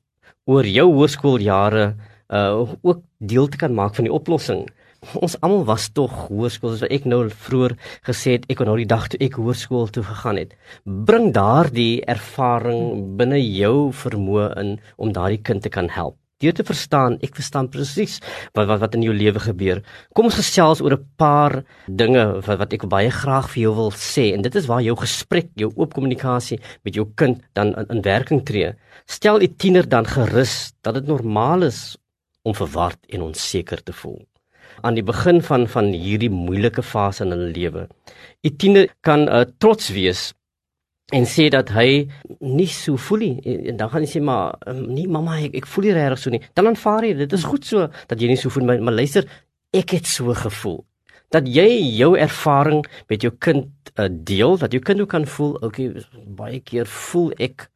oor 0.45 0.63
jou 0.63 0.93
hoërskooljare 0.93 1.95
uh 2.29 2.75
ook 2.81 3.01
deel 3.19 3.47
te 3.47 3.57
kan 3.57 3.73
maak 3.73 3.95
van 3.95 4.03
die 4.03 4.13
oplossing. 4.13 4.67
Ons 5.13 5.39
almal 5.41 5.65
was 5.65 5.89
tog 5.89 6.11
hoërskool 6.27 6.75
soos 6.75 6.89
ek 6.89 7.05
nou 7.05 7.29
vroeër 7.29 7.75
gesê 8.03 8.31
het 8.31 8.45
ek 8.49 8.57
kon 8.57 8.67
nou 8.67 8.77
die 8.77 8.85
dag 8.85 9.07
toe 9.07 9.19
ek 9.19 9.33
hoërskool 9.33 9.87
toe 9.87 10.03
gegaan 10.03 10.37
het. 10.37 10.55
Bring 10.83 11.33
daardie 11.33 12.01
ervaring 12.05 13.15
binne 13.17 13.39
jou 13.39 13.91
vermoë 13.91 14.55
in 14.59 14.79
om 14.97 15.11
daardie 15.11 15.41
kind 15.41 15.61
te 15.61 15.69
kan 15.69 15.89
help 15.89 16.17
deur 16.43 16.53
te 16.53 16.65
verstaan, 16.65 17.17
ek 17.25 17.37
verstaan 17.39 17.69
presies 17.73 18.19
wat 18.57 18.67
wat 18.69 18.81
wat 18.83 18.97
in 18.97 19.05
jou 19.07 19.13
lewe 19.15 19.41
gebeur. 19.41 19.81
Kom 20.13 20.29
ons 20.29 20.37
gesels 20.37 20.81
oor 20.85 20.93
'n 20.97 21.07
paar 21.17 21.63
dinge 21.87 22.25
wat 22.45 22.59
wat 22.59 22.73
ek 22.73 22.87
baie 22.89 23.09
graag 23.09 23.49
vir 23.49 23.61
jou 23.63 23.73
wil 23.75 23.91
sê 23.91 24.33
en 24.33 24.41
dit 24.41 24.55
is 24.55 24.67
waar 24.67 24.81
jou 24.81 24.95
gesprek, 24.95 25.49
jou 25.55 25.71
oop 25.75 25.93
kommunikasie 25.93 26.59
met 26.83 26.93
jou 26.93 27.05
kind 27.15 27.41
dan 27.53 27.73
in, 27.75 27.85
in 27.89 28.01
werking 28.01 28.45
tree. 28.45 28.73
Stel 29.07 29.39
die 29.39 29.55
tiener 29.55 29.89
dan 29.89 30.05
gerus 30.05 30.73
dat 30.83 30.93
dit 30.93 31.07
normaal 31.07 31.63
is 31.63 31.97
om 32.43 32.53
verward 32.53 32.99
en 33.09 33.21
onseker 33.21 33.83
te 33.83 33.93
voel 33.93 34.21
aan 34.81 34.93
die 34.93 35.03
begin 35.03 35.41
van 35.41 35.67
van 35.67 35.91
hierdie 35.93 36.29
moeilike 36.29 36.83
fase 36.83 37.23
in 37.23 37.31
hulle 37.33 37.51
lewe. 37.53 37.87
Die 38.45 38.53
tiener 38.55 38.89
kan 39.01 39.27
uh, 39.27 39.45
trots 39.57 39.89
wees 39.89 40.33
en 41.15 41.23
sê 41.23 41.47
dat 41.47 41.69
hy 41.71 42.07
nie 42.43 42.67
so 42.67 42.99
voel 42.99 43.21
nie. 43.23 43.55
En 43.71 43.77
dan 43.79 43.91
gaan 43.91 44.03
hy 44.03 44.09
sê 44.11 44.19
maar 44.23 44.57
nee 44.75 45.07
mamma 45.07 45.37
ek, 45.45 45.55
ek 45.61 45.69
voel 45.71 45.87
nie 45.87 45.95
regtig 45.95 46.19
so 46.19 46.33
nie. 46.33 46.41
Dan 46.57 46.67
aanvaar 46.73 47.07
jy 47.07 47.13
dit 47.21 47.35
is 47.37 47.47
goed 47.47 47.65
so 47.67 47.87
dat 48.09 48.19
jy 48.19 48.27
nie 48.33 48.39
so 48.39 48.51
voel 48.51 48.67
maar, 48.67 48.83
maar 48.83 48.97
luister 48.97 49.27
ek 49.75 49.95
het 49.95 50.09
so 50.11 50.35
gevoel. 50.35 50.81
Dat 51.31 51.47
jy 51.47 51.67
jou 51.95 52.13
ervaring 52.19 52.83
met 53.07 53.23
jou 53.23 53.31
kind 53.39 53.71
uh, 53.95 54.09
deel 54.11 54.59
dat 54.59 54.75
jou 54.75 54.83
kind 54.83 55.03
ook 55.03 55.11
kan 55.15 55.27
voel 55.37 55.55
okay 55.63 56.03
baie 56.27 56.59
keer 56.59 56.87
voel 56.91 57.31
ek 57.39 57.69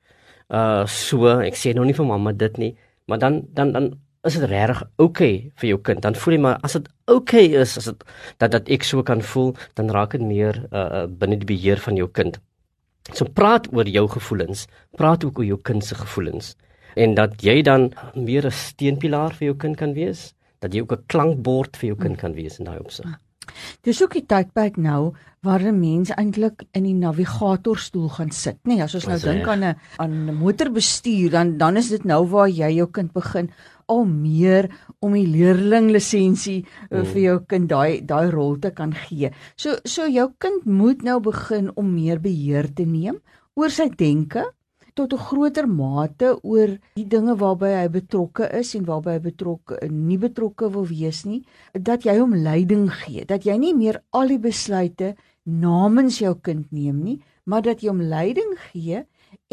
uh 0.51 0.83
so. 0.91 1.31
Ek 1.39 1.55
sê 1.55 1.71
nou 1.75 1.87
nie 1.87 1.95
vir 1.95 2.07
mamma 2.07 2.35
dit 2.35 2.59
nie 2.59 2.73
maar 3.07 3.19
dan 3.19 3.45
dan 3.55 3.71
dan 3.71 3.91
is 4.27 4.35
dit 4.37 4.43
regtig 4.51 4.83
okay 4.99 5.33
vir 5.55 5.71
jou 5.71 5.79
kind. 5.79 6.03
Dan 6.03 6.19
voel 6.19 6.35
jy 6.35 6.43
maar 6.43 6.59
as 6.67 6.75
dit 6.75 6.91
okay 7.07 7.47
is 7.63 7.79
as 7.79 7.87
dit 7.93 8.07
dat 8.43 8.51
dat 8.51 8.67
ek 8.67 8.83
so 8.83 9.07
kan 9.07 9.23
voel 9.23 9.55
dan 9.79 9.87
raak 9.87 10.19
dit 10.19 10.21
meer 10.21 10.65
uh, 10.75 11.07
binne 11.07 11.39
die 11.39 11.47
beheer 11.47 11.79
van 11.79 11.95
jou 11.95 12.11
kind 12.11 12.43
So 13.13 13.25
praat 13.25 13.73
oor 13.73 13.87
jou 13.87 14.07
gevoelens, 14.07 14.67
praat 14.97 15.23
ook 15.23 15.39
oor 15.39 15.45
jou 15.45 15.59
kind 15.61 15.83
se 15.83 15.95
gevoelens 15.95 16.55
en 16.95 17.15
dat 17.15 17.41
jy 17.43 17.61
dan 17.61 17.93
meer 18.15 18.45
'n 18.45 18.51
steunpilaar 18.51 19.33
vir 19.33 19.45
jou 19.45 19.57
kind 19.57 19.77
kan 19.77 19.93
wees, 19.93 20.33
dat 20.59 20.73
jy 20.73 20.81
ook 20.81 20.91
'n 20.91 21.03
klankbord 21.07 21.77
vir 21.77 21.87
jou 21.87 21.97
kind 21.97 22.17
kan 22.17 22.33
wees 22.33 22.59
in 22.59 22.65
daai 22.65 22.79
opsig. 22.79 23.05
Dis 23.81 24.01
ook 24.03 24.13
die 24.13 24.25
tydperk 24.25 24.77
nou 24.77 25.13
waar 25.41 25.61
'n 25.61 25.79
mens 25.79 26.11
eintlik 26.11 26.63
in 26.71 26.83
die 26.83 26.93
navigatorstoel 26.93 28.09
gaan 28.09 28.31
sit, 28.31 28.57
nê? 28.63 28.75
Nee, 28.75 28.83
as 28.83 28.95
ons 28.95 29.07
nou 29.07 29.19
dink 29.19 29.47
aan 29.47 29.63
'n 29.63 29.75
aan 29.97 30.29
'n 30.29 30.35
motorbestuur, 30.35 31.29
dan 31.31 31.57
dan 31.57 31.77
is 31.77 31.89
dit 31.89 32.03
nou 32.03 32.27
waar 32.27 32.49
jy 32.49 32.75
jou 32.75 32.87
kind 32.91 33.11
begin 33.13 33.49
al 33.93 34.05
meer 34.07 34.69
om 34.99 35.17
die 35.17 35.27
leerling 35.27 35.91
lisensie 35.91 36.61
mm. 36.63 37.05
vir 37.11 37.21
jou 37.25 37.37
kind 37.53 37.69
daai 37.71 38.01
daai 38.07 38.31
rol 38.33 38.57
te 38.63 38.71
kan 38.77 38.95
gee. 39.07 39.31
So 39.55 39.77
so 39.85 40.07
jou 40.07 40.29
kind 40.39 40.65
moet 40.65 41.03
nou 41.07 41.19
begin 41.31 41.69
om 41.75 41.93
meer 41.93 42.23
beheer 42.23 42.71
te 42.75 42.87
neem 42.87 43.21
oor 43.59 43.73
sy 43.73 43.89
denke 43.89 44.47
tot 44.93 45.13
'n 45.13 45.25
groter 45.27 45.67
mate 45.67 46.29
oor 46.43 46.71
die 46.99 47.07
dinge 47.13 47.35
waarby 47.43 47.71
hy 47.79 47.87
betrokke 47.99 48.47
is 48.59 48.73
en 48.75 48.87
waarby 48.89 49.15
hy 49.15 49.21
betrokke 49.27 49.77
nie 49.89 50.19
betrokke 50.25 50.69
wil 50.75 50.87
wees 50.87 51.23
nie 51.25 51.41
dat 51.89 52.05
jy 52.07 52.17
hom 52.19 52.35
leiding 52.47 52.89
gee 53.03 53.25
dat 53.25 53.47
jy 53.47 53.57
nie 53.57 53.73
meer 53.75 54.01
al 54.11 54.33
die 54.33 54.41
besluite 54.47 55.15
namens 55.45 56.19
jou 56.19 56.33
kind 56.47 56.71
neem 56.71 57.03
nie 57.03 57.19
maar 57.45 57.63
dat 57.67 57.83
jy 57.83 57.89
hom 57.93 58.03
leiding 58.15 58.51
gee 58.71 59.05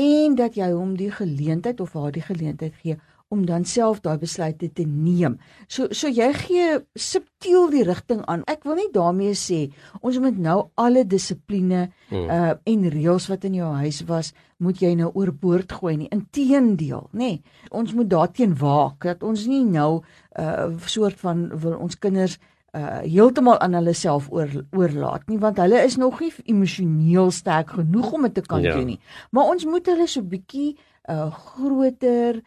en 0.09 0.35
dat 0.39 0.59
jy 0.59 0.73
hom 0.73 0.97
die 0.97 1.11
geleentheid 1.11 1.81
of 1.81 1.95
haar 1.95 2.13
die 2.13 2.27
geleentheid 2.31 2.75
gee 2.83 2.99
om 3.29 3.45
dan 3.47 3.65
self 3.69 4.01
daai 4.01 4.17
besluite 4.21 4.71
te 4.73 4.85
neem. 4.89 5.37
So 5.69 5.89
so 5.93 6.09
jy 6.09 6.29
gee 6.41 6.67
subtiel 6.97 7.69
die 7.73 7.85
rigting 7.85 8.23
aan. 8.27 8.45
Ek 8.49 8.65
wil 8.65 8.79
nie 8.81 8.89
daarmee 8.95 9.37
sê 9.37 9.67
ons 10.01 10.19
moet 10.23 10.39
nou 10.41 10.59
alle 10.81 11.05
dissipline 11.05 11.89
hmm. 12.09 12.29
uh 12.29 12.55
en 12.73 12.91
reëls 12.95 13.29
wat 13.29 13.45
in 13.45 13.59
jou 13.61 13.71
huis 13.85 14.03
was, 14.09 14.33
moet 14.59 14.81
jy 14.83 14.95
nou 14.99 15.11
oorboord 15.13 15.73
gooi 15.81 15.97
nie. 15.97 16.11
Inteendeel, 16.15 17.09
nê. 17.13 17.19
Nee, 17.39 17.65
ons 17.71 17.93
moet 17.95 18.09
daarteen 18.09 18.57
waak 18.59 19.05
dat 19.05 19.23
ons 19.23 19.47
nie 19.51 19.65
nou 19.65 20.01
uh 20.39 20.71
soort 20.89 21.21
van 21.21 21.49
wil 21.53 21.77
ons 21.77 21.99
kinders 22.01 22.39
uh 22.77 23.01
heeltemal 23.05 23.61
aan 23.65 23.77
hulle 23.77 23.95
self 23.97 24.29
oor 24.33 24.51
oorlaat 24.77 25.25
nie 25.29 25.39
want 25.41 25.57
hulle 25.63 25.81
is 25.85 25.97
nog 25.97 26.21
nie 26.21 26.33
emosioneel 26.45 27.31
sterk 27.33 27.73
genoeg 27.79 28.13
om 28.13 28.27
dit 28.29 28.35
te 28.41 28.45
kan 28.45 28.63
ja. 28.63 28.75
doen 28.77 28.95
nie. 28.95 29.01
Maar 29.33 29.53
ons 29.55 29.65
moet 29.65 29.87
hulle 29.93 30.09
so 30.09 30.25
bietjie 30.25 30.77
uh 31.09 31.29
groter 31.33 32.43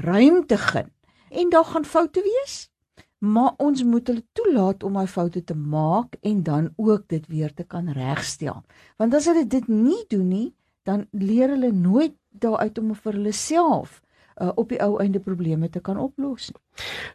ruimte 0.00 0.58
gun. 0.58 0.92
En 1.30 1.50
daar 1.50 1.64
gaan 1.64 1.84
foute 1.84 2.22
wees. 2.22 2.70
Maar 3.18 3.54
ons 3.56 3.82
moet 3.84 4.06
hulle 4.06 4.24
toelaat 4.32 4.82
om 4.82 4.92
daai 4.98 5.08
foute 5.08 5.44
te 5.44 5.54
maak 5.54 6.18
en 6.20 6.42
dan 6.42 6.72
ook 6.76 7.08
dit 7.08 7.26
weer 7.26 7.54
te 7.54 7.64
kan 7.64 7.88
regstel. 7.88 8.62
Want 8.96 9.14
as 9.14 9.24
hulle 9.30 9.46
dit 9.46 9.68
nie 9.68 10.04
doen 10.08 10.28
nie, 10.28 10.54
dan 10.82 11.06
leer 11.10 11.48
hulle 11.48 11.72
nooit 11.72 12.14
daaruit 12.30 12.78
om 12.78 12.94
vir 12.94 13.12
hulle 13.18 13.32
self 13.32 14.00
uh, 14.36 14.52
op 14.54 14.68
die 14.68 14.80
ou 14.84 14.98
einde 15.02 15.20
probleme 15.20 15.70
te 15.72 15.80
kan 15.80 15.98
oplos. 15.98 16.52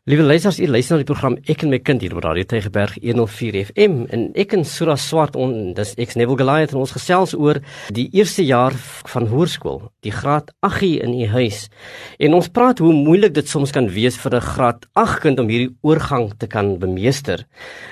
Liewe 0.09 0.23
luisters, 0.23 0.57
u 0.59 0.65
luister 0.67 0.95
na 0.95 1.03
die 1.03 1.05
program 1.05 1.35
Ek 1.45 1.61
en 1.61 1.69
my 1.69 1.77
kind 1.85 2.01
hier 2.01 2.15
op 2.15 2.23
Radio 2.25 2.47
Tygerberg 2.49 2.95
104 3.03 3.57
FM 3.67 3.97
en 4.15 4.23
ek 4.39 4.55
en 4.57 4.63
Sura 4.65 4.95
Swart 4.97 5.35
on 5.37 5.75
dis 5.77 5.91
ek 6.01 6.15
Neville 6.17 6.39
Goliath 6.39 6.73
en 6.73 6.79
ons 6.81 6.93
gesels 6.95 7.35
oor 7.37 7.59
die 7.93 8.07
eerste 8.17 8.41
jaar 8.41 8.73
van 9.11 9.27
hoërskool, 9.29 9.83
die 10.01 10.13
graad 10.15 10.49
8 10.65 10.89
in 11.05 11.13
u 11.13 11.27
huis. 11.35 11.59
En 12.17 12.33
ons 12.39 12.49
praat 12.49 12.81
hoe 12.81 12.93
moeilik 12.95 13.35
dit 13.35 13.51
soms 13.51 13.73
kan 13.75 13.91
wees 13.93 14.17
vir 14.23 14.35
'n 14.39 14.47
graad 14.47 14.89
8 14.97 15.21
kind 15.21 15.39
om 15.39 15.53
hierdie 15.53 15.75
oorgang 15.85 16.33
te 16.37 16.47
kan 16.47 16.79
bemeester. 16.79 17.45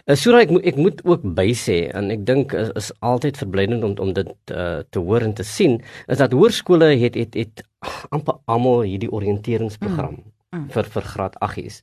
Uh, 0.07 0.15
Sura 0.15 0.41
ek 0.41 0.49
moet 0.49 0.65
ek 0.65 0.77
moet 0.81 1.05
ook 1.05 1.21
bysê 1.21 1.93
en 1.93 2.09
ek 2.09 2.25
dink 2.25 2.53
is, 2.53 2.73
is 2.75 2.91
altyd 3.01 3.37
verblydend 3.37 3.83
om 3.83 3.93
om 3.99 4.13
dit 4.13 4.33
uh, 4.51 4.81
te 4.89 4.99
hoor 4.99 5.21
en 5.21 5.33
te 5.33 5.43
sien 5.43 5.81
is 6.07 6.17
dat 6.17 6.33
hoërskole 6.33 6.97
het 6.97 7.15
het 7.15 7.35
het 7.35 7.63
amper 8.09 8.41
almal 8.45 8.81
hierdie 8.81 9.11
oriënteringsprogram 9.11 10.17
mm. 10.17 10.38
Mm. 10.49 10.63
vir 10.73 10.87
vir 10.89 11.05
graad 11.05 11.35
8s. 11.45 11.75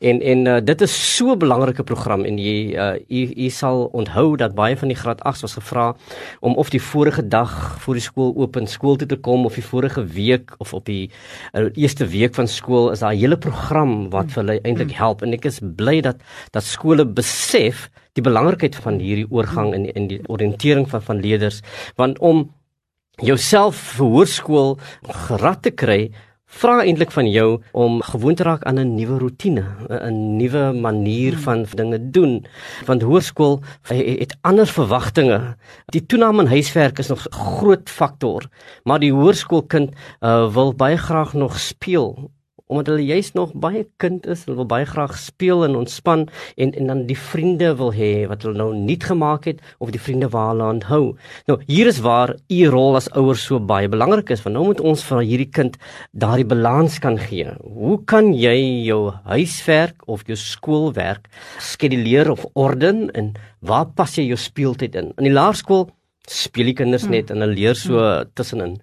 En 0.00 0.20
en 0.24 0.46
uh, 0.48 0.60
dit 0.64 0.80
is 0.80 0.92
so 1.16 1.32
'n 1.32 1.38
belangrike 1.38 1.84
program 1.84 2.24
en 2.24 2.38
jy 2.38 2.72
uh, 2.72 2.96
jy, 3.08 3.24
jy 3.36 3.50
sal 3.50 3.84
onthou 3.92 4.36
dat 4.36 4.54
baie 4.54 4.76
van 4.76 4.88
die 4.88 4.96
graad 4.96 5.20
8s 5.20 5.44
was 5.44 5.56
gevra 5.58 5.94
om 6.40 6.56
of 6.56 6.70
die 6.70 6.80
vorige 6.80 7.28
dag 7.28 7.76
voor 7.84 7.94
die 7.94 8.02
skool 8.02 8.32
oop 8.36 8.56
en 8.56 8.66
skool 8.66 8.96
toe 8.96 9.08
te 9.08 9.20
kom 9.20 9.44
of 9.44 9.54
die 9.54 9.64
vorige 9.64 10.06
week 10.06 10.54
of 10.58 10.72
op 10.72 10.86
die 10.86 11.10
uh, 11.52 11.68
eerste 11.74 12.06
week 12.06 12.34
van 12.34 12.48
skool 12.48 12.90
is 12.92 13.04
daar 13.04 13.12
'n 13.12 13.18
hele 13.18 13.36
program 13.36 14.08
wat 14.10 14.32
vir 14.32 14.42
hulle 14.42 14.60
eintlik 14.60 14.96
mm. 14.96 14.98
help 15.04 15.22
en 15.22 15.32
ek 15.32 15.44
is 15.44 15.60
bly 15.60 16.00
dat 16.00 16.16
dat 16.50 16.64
skole 16.64 17.04
besef 17.04 17.90
die 18.14 18.24
belangrikheid 18.24 18.74
van 18.74 18.98
hierdie 18.98 19.28
oorgang 19.30 19.74
in 19.74 19.84
in 19.92 20.08
die 20.08 20.22
oriëntering 20.28 20.88
van 20.88 21.02
van 21.02 21.20
leerders 21.20 21.60
want 21.96 22.18
om 22.18 22.54
jouself 23.20 23.76
vir 23.76 24.06
hoërskool 24.06 24.78
gerad 25.28 25.62
te 25.62 25.70
kry 25.70 26.10
vra 26.60 26.82
eintlik 26.84 27.10
van 27.14 27.28
jou 27.30 27.48
om 27.72 28.02
gewoon 28.02 28.34
te 28.34 28.46
raak 28.46 28.62
aan 28.62 28.78
'n 28.78 28.94
nuwe 28.94 29.18
rotine, 29.18 29.64
'n 29.88 30.36
nuwe 30.36 30.72
manier 30.72 31.32
hmm. 31.32 31.42
van 31.42 31.66
dinge 31.74 32.10
doen. 32.10 32.46
Want 32.86 33.02
hoërskool 33.02 33.60
het 34.22 34.36
ander 34.40 34.66
verwagtinge. 34.66 35.56
Die 35.86 36.06
toename 36.06 36.42
in 36.42 36.48
huiswerk 36.48 36.98
is 36.98 37.08
nog 37.08 37.26
'n 37.26 37.32
groot 37.32 37.90
faktor, 37.90 38.42
maar 38.84 38.98
die 38.98 39.12
hoërskoolkind 39.12 39.94
uh, 40.20 40.52
wil 40.52 40.74
baie 40.74 40.96
graag 40.96 41.32
nog 41.32 41.58
speel 41.58 42.30
omdat 42.74 42.90
hulle 42.94 43.06
juist 43.06 43.36
nog 43.38 43.52
baie 43.54 43.84
kind 44.02 44.26
is, 44.26 44.44
hulle 44.48 44.58
wil 44.62 44.68
baie 44.68 44.86
graag 44.88 45.14
speel 45.18 45.64
en 45.66 45.76
ontspan 45.78 46.26
en 46.58 46.74
en 46.74 46.90
dan 46.90 47.04
die 47.06 47.18
vriende 47.18 47.70
wil 47.78 47.92
hê 47.94 48.26
wat 48.30 48.42
hulle 48.42 48.58
nou 48.58 48.72
nie 48.74 48.98
gemaak 49.00 49.46
het 49.46 49.62
of 49.78 49.92
die 49.94 50.02
vriende 50.02 50.28
waar 50.32 50.50
hulle 50.52 50.66
aanhou. 50.72 51.14
Nou 51.46 51.58
hier 51.68 51.90
is 51.90 52.02
waar 52.04 52.34
u 52.34 52.60
rol 52.74 52.98
as 52.98 53.08
ouers 53.14 53.46
so 53.46 53.60
baie 53.62 53.88
belangrik 53.88 54.34
is 54.34 54.42
want 54.42 54.58
nou 54.58 54.66
moet 54.72 54.82
ons 54.82 55.06
vir 55.06 55.22
hierdie 55.22 55.50
kind 55.50 55.78
daardie 56.12 56.48
balans 56.50 56.98
kan 56.98 57.18
gee. 57.20 57.46
Hoe 57.62 58.00
kan 58.10 58.32
jy 58.34 58.56
jou 58.88 59.12
huiswerk 59.30 60.02
of 60.10 60.26
jou 60.26 60.36
skoolwerk 60.38 61.30
skeduleer 61.62 62.30
of 62.30 62.46
orden 62.54 63.10
en 63.14 63.34
waar 63.60 63.86
pas 63.94 64.18
jy 64.18 64.26
jou 64.32 64.40
speeltyd 64.40 64.98
in? 64.98 65.12
In 65.18 65.30
die 65.30 65.34
laerskool 65.34 65.88
speel 66.30 66.72
die 66.72 66.78
kinders 66.78 67.04
net 67.08 67.30
en 67.30 67.44
hulle 67.44 67.56
leer 67.56 67.76
so 67.76 68.00
tussenin 68.34 68.78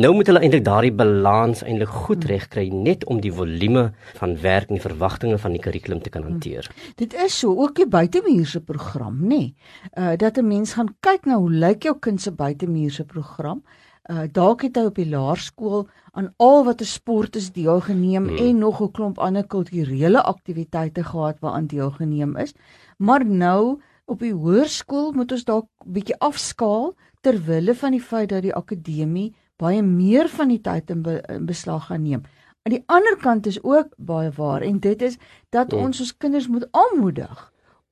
nou 0.00 0.14
moet 0.16 0.28
hulle 0.30 0.40
eintlik 0.40 0.62
daardie 0.64 0.92
balans 0.96 1.60
eintlik 1.60 1.90
goed 1.92 2.22
hmm. 2.24 2.30
regkry 2.32 2.68
net 2.72 3.04
om 3.12 3.18
die 3.20 3.32
volume 3.32 3.90
van 4.16 4.38
werk 4.40 4.70
en 4.70 4.78
die 4.78 4.84
verwagtinge 4.84 5.36
van 5.38 5.52
die 5.52 5.60
kurrikulum 5.60 6.00
te 6.00 6.08
kan 6.08 6.22
hmm. 6.22 6.38
hanteer. 6.38 6.70
Dit 6.96 7.12
is 7.12 7.36
so 7.38 7.52
ook 7.52 7.74
die 7.76 7.88
buitemuurse 7.88 8.62
program, 8.64 9.18
nê. 9.20 9.28
Nee. 9.28 9.54
Uh 9.98 10.16
dat 10.16 10.38
'n 10.38 10.46
mens 10.46 10.72
gaan 10.72 10.94
kyk 11.00 11.26
na 11.26 11.36
hoe 11.36 11.50
lyk 11.50 11.82
jou 11.82 11.98
kind 11.98 12.20
se 12.20 12.32
buitemuurse 12.32 13.04
program. 13.04 13.62
Uh 14.08 14.24
dalk 14.32 14.62
het 14.62 14.76
hy 14.76 14.84
op 14.88 14.94
die 14.94 15.08
laerskool 15.08 15.88
aan 16.12 16.32
al 16.38 16.64
wat 16.64 16.80
'n 16.80 16.84
sport 16.84 17.36
is 17.36 17.52
deelgeneem 17.52 18.28
hmm. 18.28 18.36
en 18.36 18.58
nog 18.58 18.80
'n 18.80 18.90
klomp 18.90 19.18
ander 19.18 19.46
kulturele 19.46 20.22
aktiwiteite 20.22 21.04
gehad 21.04 21.36
waaraan 21.40 21.66
deelgeneem 21.66 22.36
is. 22.36 22.54
Maar 22.96 23.26
nou 23.26 23.80
op 24.06 24.18
die 24.20 24.34
hoërskool 24.34 25.12
moet 25.12 25.32
ons 25.32 25.44
dalk 25.44 25.68
bietjie 25.84 26.18
afskaal 26.18 26.94
ter 27.20 27.36
wille 27.44 27.74
van 27.74 27.90
die 27.90 28.00
feit 28.02 28.28
dat 28.28 28.42
die 28.42 28.54
akademie 28.54 29.34
baie 29.60 29.82
meer 29.84 30.28
van 30.32 30.52
die 30.52 30.60
tyd 30.64 30.90
in, 30.90 31.04
be, 31.06 31.20
in 31.28 31.46
beslag 31.48 31.90
gaan 31.90 32.04
neem. 32.06 32.24
Aan 32.64 32.74
die 32.76 32.84
ander 32.92 33.16
kant 33.20 33.46
is 33.46 33.60
ook 33.62 33.94
baie 33.96 34.32
waar 34.36 34.64
en 34.66 34.80
dit 34.80 35.02
is 35.02 35.18
dat 35.54 35.72
hmm. 35.72 35.86
ons 35.86 36.00
ons 36.00 36.16
kinders 36.16 36.48
moet 36.48 36.68
aanmoedig 36.70 37.46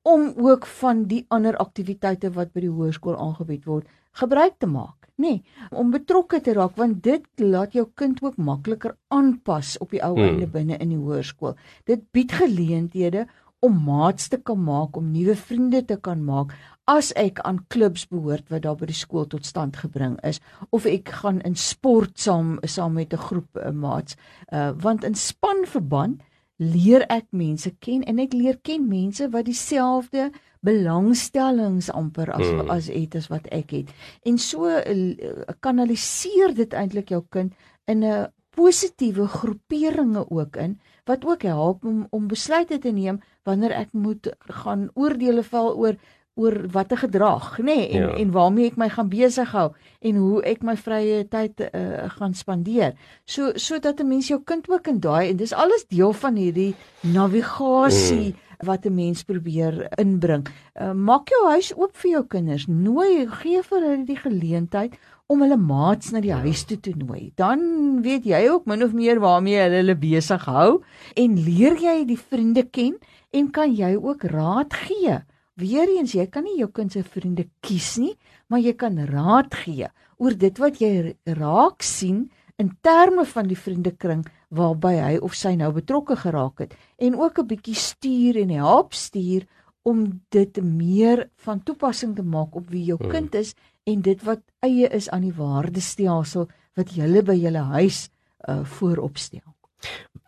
om 0.09 0.31
ook 0.37 0.65
van 0.79 1.03
die 1.09 1.25
ander 1.29 1.57
aktiwiteite 1.57 2.31
wat 2.37 2.53
by 2.53 2.65
die 2.65 2.73
hoërskool 2.73 3.17
aangebied 3.17 3.65
word 3.69 3.89
gebruik 4.21 4.57
te 4.57 4.69
maak 4.69 4.99
nê, 5.19 5.33
nee, 5.35 5.43
om 5.75 5.91
betrokke 5.91 6.39
te 6.43 6.55
raak 6.55 6.77
want 6.79 7.03
dit 7.03 7.43
laat 7.43 7.75
jou 7.75 7.85
kind 7.99 8.21
ook 8.23 8.39
makliker 8.39 8.95
aanpas 9.13 9.75
op 9.83 9.91
die 9.91 10.01
ou 10.05 10.15
hmm. 10.15 10.25
einde 10.25 10.47
binne 10.47 10.79
in 10.79 10.93
die 10.95 10.99
hoërskool. 10.99 11.57
Dit 11.89 12.07
bied 12.15 12.33
geleenthede 12.39 13.27
om 13.59 13.75
maats 13.83 14.29
te 14.31 14.39
kan 14.39 14.61
maak, 14.63 14.95
om 14.95 15.11
nuwe 15.11 15.35
vriende 15.35 15.83
te 15.85 15.97
kan 15.99 16.23
maak 16.23 16.55
as 16.89 17.11
ek 17.19 17.39
aan 17.45 17.59
klubs 17.69 18.07
behoort 18.09 18.47
wat 18.49 18.63
daar 18.65 18.77
by 18.79 18.87
die 18.89 18.97
skool 18.97 19.27
tot 19.29 19.45
stand 19.45 19.77
gebring 19.77 20.15
is 20.25 20.39
of 20.73 20.87
ek 20.89 21.11
gaan 21.21 21.37
in 21.45 21.57
sport 21.59 22.17
saam 22.17 22.57
saam 22.65 22.97
met 22.97 23.13
'n 23.13 23.25
groep 23.29 23.61
uh, 23.61 23.69
maats. 23.71 24.17
Uh 24.51 24.71
want 24.81 25.03
in 25.03 25.15
spanverband 25.15 26.21
leer 26.57 27.05
ek 27.09 27.27
mense 27.31 27.71
ken 27.79 28.03
en 28.03 28.19
ek 28.19 28.33
leer 28.33 28.57
ken 28.63 28.87
mense 28.87 29.29
wat 29.29 29.45
dieselfde 29.45 30.31
belangstellings 30.65 31.89
amper 31.89 32.31
as 32.31 32.47
mm. 32.47 32.69
as 32.69 32.89
het 32.89 33.15
as 33.15 33.29
wat 33.29 33.47
ek 33.51 33.71
het. 33.71 33.93
En 34.25 34.37
so 34.37 34.67
uh, 34.67 35.13
kanaliseer 35.59 36.55
dit 36.55 36.73
eintlik 36.73 37.09
jou 37.09 37.23
kind 37.29 37.53
in 37.85 38.03
'n 38.03 38.27
positiewe 38.49 39.27
groeperinge 39.27 40.25
ook 40.29 40.55
in 40.55 40.79
wat 41.05 41.25
ook 41.25 41.41
help 41.41 41.85
om 41.85 42.07
om 42.09 42.27
besluite 42.27 42.77
te 42.77 42.91
neem 42.91 43.21
wanneer 43.43 43.71
ek 43.71 43.93
moet 43.93 44.33
gaan 44.61 44.89
oordeele 44.93 45.43
val 45.43 45.77
oor 45.77 45.95
oor 46.39 46.55
watter 46.71 46.99
gedrag, 47.03 47.51
nê, 47.59 47.75
nee, 47.75 47.87
en 47.97 48.05
ja. 48.07 48.11
en 48.21 48.31
waarmee 48.35 48.71
ek 48.71 48.77
my 48.79 48.89
gaan 48.93 49.09
besig 49.11 49.51
hou 49.55 49.69
en 49.99 50.19
hoe 50.23 50.41
ek 50.47 50.63
my 50.63 50.75
vrye 50.79 51.23
tyd 51.27 51.59
uh, 51.67 52.07
gaan 52.15 52.35
spandeer. 52.37 52.95
So 53.25 53.51
sodat 53.55 53.99
'n 53.99 54.07
mens 54.07 54.31
jou 54.31 54.39
kind 54.39 54.69
ook 54.69 54.87
in 54.87 54.99
daai 54.99 55.29
en 55.29 55.37
dis 55.37 55.53
alles 55.53 55.87
deel 55.87 56.13
van 56.13 56.35
hierdie 56.35 56.75
navigasie 57.03 58.33
mm. 58.33 58.65
wat 58.67 58.85
'n 58.85 58.95
mens 58.95 59.23
probeer 59.23 59.87
inbring. 59.97 60.47
Uh, 60.79 60.93
maak 60.93 61.29
jou 61.29 61.43
huis 61.51 61.73
oop 61.75 61.95
vir 61.95 62.11
jou 62.11 62.25
kinders. 62.27 62.67
Nooi, 62.67 63.27
gee 63.27 63.61
vir 63.61 63.79
hulle 63.81 64.05
die 64.05 64.19
geleentheid 64.19 64.95
om 65.27 65.43
hulle 65.45 65.57
maats 65.57 66.11
na 66.11 66.21
die 66.23 66.31
ja. 66.31 66.39
huis 66.41 66.63
toe 66.65 66.79
te 66.79 66.93
nooi. 66.97 67.31
Dan 67.35 68.01
weet 68.01 68.25
jy 68.25 68.47
ook 68.49 68.65
min 68.65 68.83
of 68.83 68.93
meer 68.93 69.19
waarmee 69.19 69.59
hulle 69.61 69.83
hulle 69.83 69.95
besig 69.95 70.45
hou 70.45 70.81
en 71.15 71.35
leer 71.37 71.75
jy 71.77 72.05
die 72.05 72.17
vriende 72.17 72.63
ken 72.63 72.95
en 73.29 73.51
kan 73.51 73.75
jy 73.75 73.93
ook 73.95 74.23
raad 74.31 74.73
gee 74.87 75.19
Weereens, 75.59 76.13
jy 76.15 76.25
kan 76.31 76.45
nie 76.47 76.57
jou 76.59 76.69
kind 76.71 76.93
se 76.93 77.03
vriende 77.03 77.49
kies 77.65 77.97
nie, 77.99 78.15
maar 78.47 78.61
jy 78.63 78.73
kan 78.79 78.97
raad 79.09 79.53
gee 79.65 79.89
oor 80.19 80.35
dit 80.35 80.59
wat 80.59 80.79
jy 80.81 81.15
raak 81.39 81.83
sien 81.83 82.29
in 82.59 82.73
terme 82.83 83.25
van 83.25 83.47
die 83.47 83.57
vriendekring 83.57 84.25
waarby 84.55 84.95
hy 84.97 85.15
of 85.23 85.35
sy 85.37 85.53
nou 85.59 85.69
betrokke 85.75 86.17
geraak 86.19 86.65
het 86.65 86.75
en 86.97 87.15
ook 87.15 87.39
'n 87.39 87.47
bietjie 87.47 87.75
stuur 87.75 88.37
en 88.41 88.49
help 88.49 88.93
stuur 88.93 89.47
om 89.83 90.21
dit 90.29 90.61
meer 90.63 91.29
van 91.45 91.63
toepassing 91.63 92.15
te 92.15 92.23
maak 92.23 92.55
op 92.55 92.69
wie 92.69 92.83
jou 92.83 92.97
hmm. 92.97 93.11
kind 93.11 93.35
is 93.35 93.55
en 93.83 94.01
dit 94.01 94.23
wat 94.23 94.41
eie 94.59 94.87
is 94.89 95.09
aan 95.09 95.21
die 95.21 95.33
waardestelsel 95.33 96.49
wat 96.75 96.95
julle 96.95 97.23
by 97.23 97.35
julle 97.35 97.63
huis 97.75 98.09
uh, 98.47 98.63
vooropstel. 98.63 99.45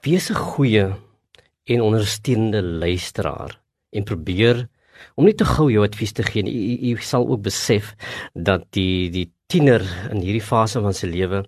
Wees 0.03 0.29
'n 0.31 0.35
goeie 0.35 0.95
en 1.63 1.81
ondersteunende 1.81 2.61
luisteraar 2.63 3.59
en 3.91 4.03
probeer 4.03 4.67
om 5.15 5.27
nie 5.27 5.35
te 5.37 5.47
gou 5.47 5.69
jou 5.71 5.83
advies 5.85 6.13
te 6.17 6.25
gee 6.27 6.45
nie. 6.47 6.55
Jy 6.91 6.95
sal 7.05 7.27
ook 7.27 7.43
besef 7.47 7.95
dat 8.35 8.67
die 8.77 9.09
die 9.13 9.27
tiener 9.51 9.83
in 10.11 10.21
hierdie 10.23 10.43
fase 10.43 10.81
van 10.83 10.95
sy 10.95 11.09
lewe 11.11 11.43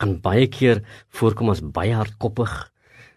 kan 0.00 0.16
baie 0.22 0.46
keer 0.52 0.82
voorkom 1.18 1.50
as 1.52 1.62
baie 1.64 1.94
hardkoppig. 1.96 2.52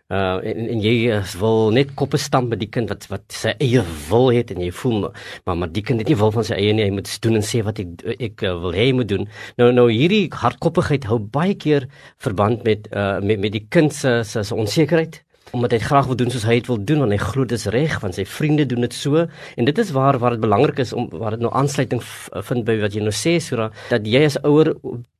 Uh 0.10 0.40
en, 0.42 0.64
en 0.74 0.80
jy 0.82 1.20
wil 1.38 1.68
net 1.76 1.92
koppe 1.94 2.18
stamp 2.18 2.50
met 2.50 2.58
die 2.64 2.70
kind 2.74 2.90
wat 2.90 3.04
wat 3.12 3.28
sy 3.30 3.52
eie 3.62 3.84
wil 4.08 4.32
het 4.34 4.50
en 4.50 4.64
jy 4.64 4.72
voel 4.74 5.04
maar 5.46 5.60
maar 5.60 5.70
die 5.70 5.84
kind 5.86 6.02
het 6.02 6.10
nie 6.10 6.18
wil 6.18 6.34
van 6.34 6.48
sy 6.48 6.58
eie 6.58 6.74
nie 6.74 6.88
hy 6.88 6.96
moet 6.96 7.12
doen 7.22 7.38
en 7.38 7.46
sê 7.46 7.62
wat 7.68 7.78
ek 7.84 8.02
ek 8.18 8.42
uh, 8.42 8.56
wil 8.64 8.74
hê 8.74 8.88
hy 8.88 8.96
moet 8.98 9.12
doen. 9.12 9.30
Nou 9.62 9.70
nou 9.70 9.86
hierdie 9.92 10.26
hardkoppigheid 10.34 11.06
hou 11.12 11.20
baie 11.22 11.54
keer 11.54 11.86
verband 12.18 12.66
met 12.66 12.90
uh 12.90 13.20
met 13.22 13.38
met 13.44 13.54
die 13.54 13.68
kind 13.70 13.94
se 13.94 14.24
se 14.26 14.56
onsekerheid 14.56 15.22
omdat 15.52 15.72
hy 15.72 15.80
graag 15.84 16.10
wil 16.10 16.20
doen 16.20 16.32
soos 16.32 16.46
hy 16.48 16.60
dit 16.60 16.68
wil 16.68 16.82
doen 16.84 17.04
want 17.04 17.16
hy 17.16 17.20
glo 17.22 17.46
dit 17.46 17.58
is 17.58 17.70
reg 17.74 18.00
want 18.04 18.18
sy 18.18 18.26
vriende 18.26 18.66
doen 18.70 18.86
dit 18.86 18.94
so. 18.94 19.26
En 19.56 19.70
dit 19.70 19.78
is 19.78 19.92
waar 19.96 20.20
waar 20.22 20.38
dit 20.38 20.44
belangrik 20.46 20.80
is 20.86 20.94
om 20.94 21.10
waar 21.10 21.38
dit 21.38 21.44
nou 21.46 21.54
aansluiting 21.54 22.04
vind 22.50 22.66
by 22.66 22.80
wat 22.84 22.96
jy 22.96 23.04
nou 23.06 23.16
sê 23.16 23.38
Sura 23.44 23.70
dat 23.90 24.08
jy 24.08 24.26
as 24.28 24.40
ouer 24.44 24.76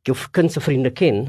jou 0.08 0.16
kind 0.32 0.52
se 0.52 0.62
vriende 0.64 0.92
ken 0.96 1.26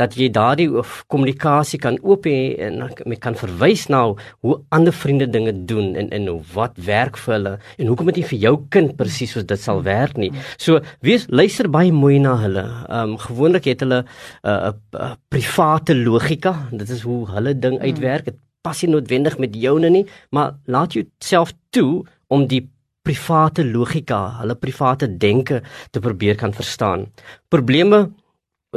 dat 0.00 0.16
jy 0.18 0.28
daardie 0.34 0.68
kommunikasie 1.06 1.78
kan 1.78 1.98
oop 2.02 2.26
hê 2.26 2.56
en 2.66 2.80
jy 2.98 3.18
kan 3.22 3.36
verwys 3.38 3.86
na 3.92 4.00
hoe 4.44 4.56
ander 4.74 4.92
vriende 4.92 5.28
dinge 5.30 5.52
doen 5.70 5.94
en 5.96 6.10
en 6.14 6.26
wat 6.54 6.74
werk 6.88 7.18
vir 7.24 7.34
hulle 7.36 7.54
en 7.78 7.90
hoekom 7.90 8.10
dit 8.10 8.20
nie 8.20 8.28
vir 8.32 8.42
jou 8.46 8.54
kind 8.74 8.96
presies 8.98 9.36
soos 9.36 9.46
dit 9.46 9.60
sal 9.60 9.82
werk 9.86 10.18
nie. 10.18 10.32
So 10.58 10.80
wees 11.04 11.28
luister 11.28 11.70
baie 11.70 11.92
mooi 11.92 12.18
na 12.18 12.36
hulle. 12.42 12.66
Ehm 12.88 13.14
um, 13.14 13.16
gewoonlik 13.18 13.70
het 13.70 13.80
hulle 13.86 14.02
'n 14.02 14.06
uh, 14.48 14.72
uh, 14.72 14.74
uh, 15.00 15.14
private 15.28 15.94
logika. 15.94 16.68
Dit 16.72 16.90
is 16.90 17.02
hoe 17.02 17.26
hulle 17.30 17.58
ding 17.58 17.80
uitwerk. 17.80 18.24
Dit 18.24 18.38
pas 18.62 18.82
nie 18.82 18.90
noodwendig 18.92 19.38
met 19.38 19.54
joune 19.54 19.90
nie, 19.90 20.06
maar 20.30 20.58
laat 20.66 20.92
jouself 20.92 21.52
toe 21.70 22.04
om 22.26 22.46
die 22.46 22.68
private 23.08 23.64
logika, 23.64 24.18
hulle 24.42 24.56
private 24.60 25.08
denke 25.20 25.62
te 25.92 26.00
probeer 26.04 26.36
kan 26.36 26.52
verstaan. 26.52 27.06
Probleme 27.48 28.04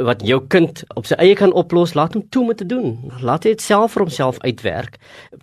wat 0.00 0.22
jou 0.24 0.38
kind 0.48 0.80
op 0.96 1.04
sy 1.04 1.16
eie 1.20 1.34
kan 1.36 1.52
oplos, 1.52 1.92
laat 1.92 2.14
hom 2.16 2.22
toe 2.32 2.46
om 2.46 2.52
te 2.56 2.64
doen. 2.64 2.94
Laat 3.20 3.44
hy 3.44 3.52
dit 3.52 3.60
self 3.60 3.92
vir 3.92 4.06
homself 4.06 4.38
uitwerk. 4.40 4.96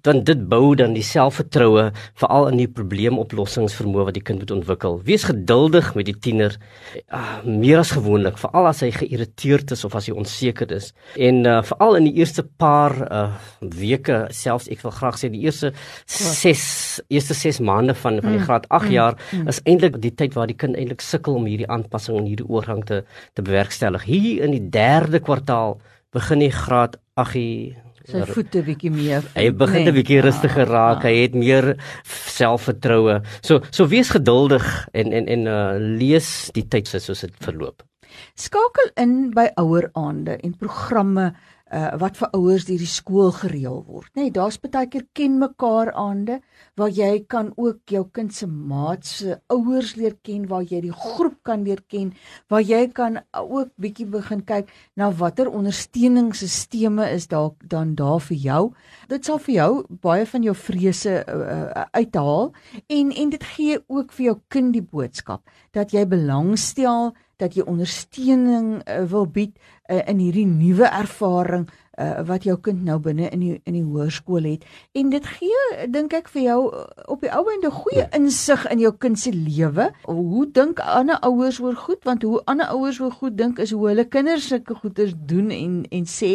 Want 0.07 0.25
dit 0.25 0.41
bou 0.49 0.73
dan 0.79 0.95
die 0.97 1.05
selfvertroue 1.05 1.91
veral 2.17 2.49
in 2.49 2.57
die 2.57 2.69
probleemoplossingsvermoë 2.79 4.07
wat 4.07 4.17
die 4.17 4.23
kind 4.25 4.41
moet 4.41 4.53
ontwikkel. 4.57 4.97
Wees 5.05 5.27
geduldig 5.29 5.91
met 5.93 6.09
die 6.09 6.17
tiener, 6.17 6.57
uh, 7.13 7.21
meer 7.45 7.83
as 7.83 7.93
gewoonlik, 7.93 8.39
veral 8.41 8.71
as 8.71 8.81
hy 8.81 8.89
geïrriteerd 8.95 9.75
is 9.77 9.85
of 9.85 9.93
as 9.99 10.09
hy 10.09 10.17
onseker 10.17 10.73
is. 10.73 10.89
En 11.13 11.43
uh, 11.45 11.59
veral 11.69 11.99
in 12.01 12.09
die 12.09 12.15
eerste 12.17 12.41
paar 12.41 12.97
uh, 13.05 13.23
weke, 13.61 14.23
selfs 14.33 14.69
ek 14.73 14.81
wil 14.81 14.95
graag 14.97 15.21
sê 15.21 15.29
die 15.29 15.43
eerste 15.45 15.75
6 16.09 16.65
eerste 17.13 17.37
6 17.37 17.61
maande 17.61 17.93
van 17.93 18.17
van 18.19 18.33
die 18.33 18.39
mm, 18.39 18.45
graad 18.47 18.65
8 18.69 18.85
mm, 18.85 18.91
jaar 18.93 19.15
mm. 19.31 19.47
is 19.51 19.59
eintlik 19.69 19.99
die 20.01 20.11
tyd 20.15 20.33
waar 20.33 20.49
die 20.49 20.57
kind 20.57 20.77
eintlik 20.79 21.03
sukkel 21.05 21.37
om 21.37 21.45
hierdie 21.45 21.67
aanpassing 21.69 22.17
en 22.17 22.27
hierdie 22.27 22.47
oorgang 22.49 22.81
te 22.85 23.03
te 23.37 23.45
bewerkstellig. 23.45 24.03
Hier 24.09 24.38
in 24.39 24.55
die 24.55 24.65
3de 24.73 25.21
kwartaal 25.25 25.77
begin 26.15 26.41
hy 26.41 26.49
graad 26.53 26.97
8 27.19 27.45
sy 28.09 28.23
voete 28.33 28.63
bietjie 28.65 28.91
meer 28.93 29.25
hy 29.35 29.49
begin 29.53 29.83
'n 29.83 29.89
nee. 29.89 29.97
bietjie 29.99 30.21
rustiger 30.25 30.65
ja, 30.65 30.71
raak 30.71 31.03
ja. 31.03 31.09
hy 31.09 31.15
het 31.27 31.35
meer 31.37 31.75
selfvertroue 32.37 33.19
so 33.41 33.61
so 33.69 33.85
wees 33.85 34.09
geduldig 34.15 34.65
en 34.93 35.13
en 35.13 35.27
en 35.27 35.47
uh, 35.47 35.77
lees 35.77 36.49
die 36.55 36.65
tyd 36.65 36.87
soos 36.87 37.21
dit 37.25 37.35
verloop 37.45 37.83
skakel 38.35 38.91
in 38.95 39.31
by 39.35 39.49
ouer 39.61 39.89
aande 39.93 40.37
en 40.37 40.57
programme 40.57 41.31
uh, 41.73 41.93
wat 42.01 42.17
vir 42.19 42.31
ouers 42.37 42.65
deur 42.67 42.81
die 42.81 42.89
skool 42.89 43.31
gereël 43.35 43.81
word. 43.85 44.09
Net 44.15 44.21
nee, 44.21 44.33
daar's 44.33 44.57
baie 44.61 44.87
keer 44.89 45.05
ken 45.17 45.37
mekaar 45.41 45.91
aande 45.97 46.39
waar 46.79 46.91
jy 46.93 47.25
kan 47.29 47.51
ook 47.57 47.91
jou 47.91 48.05
kind 48.15 48.33
se 48.33 48.47
maats 48.47 49.17
se 49.19 49.37
ouers 49.51 49.95
leer 49.99 50.15
ken, 50.23 50.47
waar 50.49 50.63
jy 50.63 50.81
die 50.87 50.95
groep 50.95 51.37
kan 51.43 51.65
leer 51.67 51.81
ken, 51.91 52.13
waar 52.49 52.63
jy 52.63 52.87
kan 52.95 53.19
ook 53.33 53.73
bietjie 53.81 54.07
begin 54.09 54.43
kyk 54.47 54.69
na 54.99 55.11
watter 55.11 55.49
ondersteuningsstelsels 55.51 56.67
is 57.09 57.27
daar 57.31 57.51
dan 57.69 57.95
daar 57.99 58.19
vir 58.23 58.37
jou. 58.37 58.61
Dit 59.09 59.25
sal 59.25 59.39
vir 59.43 59.55
jou 59.55 59.71
baie 60.01 60.25
van 60.29 60.45
jou 60.45 60.55
vrese 60.55 61.19
uh, 61.25 61.85
uithaal 61.93 62.53
en 62.87 63.11
en 63.11 63.33
dit 63.35 63.49
gee 63.55 63.79
ook 63.87 64.13
vir 64.15 64.25
jou 64.29 64.37
kind 64.47 64.73
die 64.73 64.85
boodskap 64.85 65.43
dat 65.75 65.93
jy 65.93 66.05
belangstel 66.09 67.13
dat 67.39 67.55
jy 67.55 67.65
ondersteuning 67.67 68.79
uh, 68.83 69.03
wil 69.09 69.27
bied 69.31 69.55
uh, 69.89 70.01
in 70.05 70.19
hierdie 70.19 70.47
nuwe 70.47 70.87
ervaring 70.87 71.67
uh, 71.99 72.19
wat 72.27 72.45
jou 72.47 72.55
kind 72.63 72.83
nou 72.87 72.97
binne 73.03 73.29
in 73.33 73.43
die 73.43 73.55
in 73.67 73.75
die 73.77 73.83
hoërskool 73.83 74.47
het. 74.47 74.65
En 74.97 75.11
dit 75.13 75.25
gee 75.37 75.87
dink 75.91 76.13
ek 76.15 76.29
vir 76.33 76.45
jou 76.45 76.59
op 77.11 77.23
die 77.23 77.31
ou 77.35 77.43
ende 77.53 77.71
goeie 77.73 78.03
ja. 78.03 78.09
insig 78.17 78.65
in 78.71 78.83
jou 78.83 78.93
kind 78.97 79.19
se 79.19 79.33
lewe. 79.35 79.89
Hoe 80.07 80.45
dink 80.55 80.81
ander 80.83 81.19
ouers 81.27 81.61
oor 81.63 81.77
goed? 81.79 82.03
Want 82.07 82.23
hoe 82.27 82.41
ander 82.49 82.71
ouers 82.75 83.01
oor 83.03 83.15
goed 83.15 83.37
dink 83.39 83.59
is 83.63 83.73
hoe 83.75 83.89
hulle 83.91 84.07
kinders 84.07 84.49
sulke 84.51 84.77
goeders 84.79 85.15
doen 85.17 85.51
en 85.55 85.81
en 85.95 86.07
sê. 86.09 86.33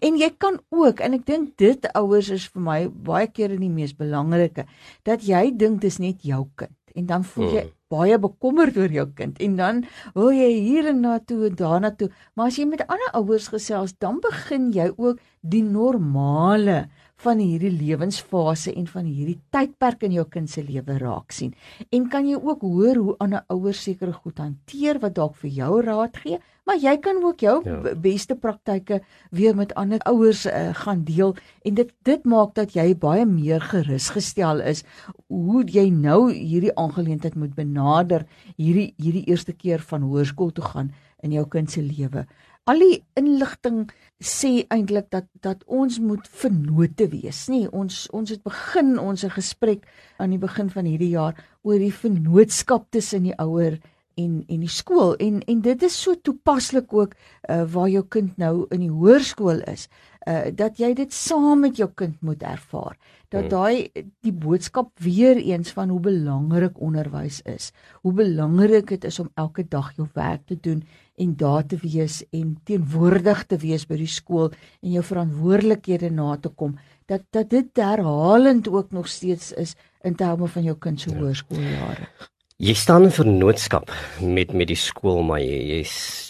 En 0.00 0.18
jy 0.20 0.30
kan 0.38 0.58
ook 0.74 1.02
en 1.04 1.18
ek 1.20 1.26
dink 1.30 1.54
dit 1.62 1.90
ouers 1.94 2.32
is 2.34 2.48
vir 2.54 2.66
my 2.70 2.80
baie 2.88 3.30
keer 3.30 3.54
die 3.54 3.70
mees 3.70 3.94
belangrike 3.96 4.66
dat 5.06 5.22
jy 5.26 5.50
dink 5.56 5.80
dis 5.84 6.00
net 6.02 6.22
jou 6.26 6.44
kind. 6.54 6.74
En 6.94 7.06
dan 7.06 7.24
voel 7.26 7.50
jy 7.50 7.62
hmm 7.64 7.72
baie 7.94 8.18
bekommerd 8.20 8.76
oor 8.80 8.92
jou 8.98 9.06
kind 9.18 9.40
en 9.46 9.56
dan 9.60 9.80
wil 10.18 10.32
jy 10.34 10.50
hier 10.66 10.90
en 10.90 11.00
na 11.06 11.18
toe 11.22 11.46
en 11.48 11.56
daarna 11.58 11.94
toe. 11.94 12.10
Maar 12.34 12.52
as 12.52 12.58
jy 12.60 12.68
met 12.68 12.84
ander 12.86 13.14
ouers 13.20 13.48
gesels, 13.54 13.96
dan 14.02 14.20
begin 14.24 14.70
jy 14.74 14.90
ook 14.96 15.22
die 15.40 15.62
normale 15.64 16.84
van 17.24 17.40
hierdie 17.40 17.72
lewensfase 17.72 18.72
en 18.74 18.88
van 18.90 19.06
hierdie 19.06 19.38
tydperk 19.54 20.02
in 20.08 20.16
jou 20.18 20.24
kind 20.30 20.50
se 20.50 20.64
lewe 20.66 20.98
raak 21.00 21.32
sien. 21.32 21.54
En 21.94 22.08
kan 22.12 22.26
jy 22.28 22.40
ook 22.40 22.64
hoor 22.66 23.00
hoe 23.00 23.16
ander 23.24 23.44
ouers 23.54 23.84
sekere 23.86 24.12
goed 24.12 24.42
hanteer 24.42 25.00
wat 25.02 25.16
dalk 25.18 25.38
vir 25.42 25.54
jou 25.60 25.80
raad 25.86 26.18
gee, 26.24 26.40
maar 26.64 26.80
jy 26.80 26.94
kan 27.04 27.20
ook 27.22 27.40
jou 27.44 27.56
ja. 27.64 27.94
beste 28.00 28.36
praktyke 28.36 29.00
weer 29.30 29.56
met 29.56 29.74
ander 29.80 30.00
ouers 30.10 30.46
uh, 30.46 30.70
gaan 30.84 31.04
deel 31.04 31.34
en 31.64 31.74
dit 31.74 31.92
dit 32.08 32.24
maak 32.24 32.54
dat 32.54 32.74
jy 32.76 32.94
baie 32.98 33.26
meer 33.28 33.60
gerus 33.60 34.10
gestel 34.16 34.60
is 34.60 34.84
hoe 35.28 35.64
jy 35.64 35.88
nou 35.90 36.32
hierdie 36.32 36.74
aangeleentheid 36.80 37.36
moet 37.36 37.54
benader 37.54 38.26
hierdie 38.56 38.92
hierdie 38.96 39.26
eerste 39.28 39.52
keer 39.52 39.84
van 39.92 40.08
hoërskool 40.08 40.52
toe 40.56 40.64
gaan 40.72 40.92
in 41.24 41.32
jou 41.32 41.46
kind 41.48 41.70
se 41.70 41.82
lewe 41.82 42.26
al 42.70 42.80
die 42.80 42.98
inligting 43.20 43.84
sê 44.24 44.64
eintlik 44.72 45.10
dat 45.12 45.26
dat 45.44 45.64
ons 45.68 45.98
moet 46.00 46.24
vennote 46.40 47.08
wees, 47.12 47.44
nê? 47.52 47.64
Ons 47.68 48.06
ons 48.16 48.30
het 48.32 48.40
begin 48.44 48.94
ons 49.00 49.26
gesprek 49.36 49.84
aan 50.22 50.32
die 50.32 50.40
begin 50.40 50.70
van 50.72 50.88
hierdie 50.88 51.12
jaar 51.12 51.36
oor 51.62 51.80
die 51.80 51.92
vennootskap 51.92 52.88
tussen 52.94 53.28
die 53.28 53.36
ouer 53.42 53.76
en 54.14 54.42
en 54.48 54.60
die 54.60 54.72
skool. 54.72 55.14
En 55.16 55.40
en 55.44 55.60
dit 55.60 55.82
is 55.82 56.00
so 56.02 56.14
toepaslik 56.14 56.92
ook 56.92 57.14
uh, 57.14 57.62
waar 57.72 57.88
jou 57.88 58.04
kind 58.08 58.36
nou 58.36 58.66
in 58.70 58.80
die 58.80 58.92
hoërskool 58.92 59.62
is 59.70 59.88
uh, 60.28 60.50
dat 60.54 60.80
jy 60.80 60.92
dit 60.96 61.12
saam 61.12 61.64
met 61.64 61.78
jou 61.80 61.88
kind 61.96 62.20
moet 62.24 62.42
ervaar. 62.42 62.96
Dat 63.32 63.48
hmm. 63.48 63.52
daai 63.52 64.04
die 64.24 64.32
boodskap 64.32 64.90
weer 65.02 65.38
eens 65.40 65.72
van 65.76 65.92
hoe 65.92 66.00
belangrik 66.00 66.80
onderwys 66.80 67.40
is. 67.50 67.70
Hoe 68.02 68.12
belangrik 68.12 68.92
dit 68.94 69.04
is 69.04 69.18
om 69.20 69.30
elke 69.40 69.66
dag 69.68 69.92
jou 69.96 70.08
werk 70.14 70.46
te 70.46 70.58
doen 70.60 70.84
en 71.20 71.36
daar 71.38 71.66
te 71.66 71.78
wees 71.82 72.22
en 72.34 72.56
teenwoordig 72.64 73.44
te 73.46 73.58
wees 73.62 73.86
by 73.86 73.98
die 74.00 74.10
skool 74.10 74.50
en 74.82 74.92
jou 74.96 75.04
verantwoordelikhede 75.04 76.10
na 76.10 76.36
te 76.36 76.50
kom. 76.50 76.78
Dat 77.10 77.26
dat 77.36 77.50
dit 77.50 77.76
herhalend 77.76 78.68
ook 78.68 78.92
nog 78.92 79.08
steeds 79.08 79.52
is 79.52 79.74
in 80.02 80.14
terme 80.14 80.48
van 80.48 80.62
jou 80.62 80.78
kind 80.78 81.00
se 81.00 81.10
ja. 81.10 81.18
hoërskooljare 81.18 82.32
Jy 82.64 82.72
staan 82.80 83.04
in 83.04 83.12
vernootskap 83.12 83.90
met 84.24 84.52
met 84.56 84.70
die 84.70 84.78
skool 84.78 85.18
maar 85.26 85.42
jy 85.42 85.56
jy, 85.68 85.80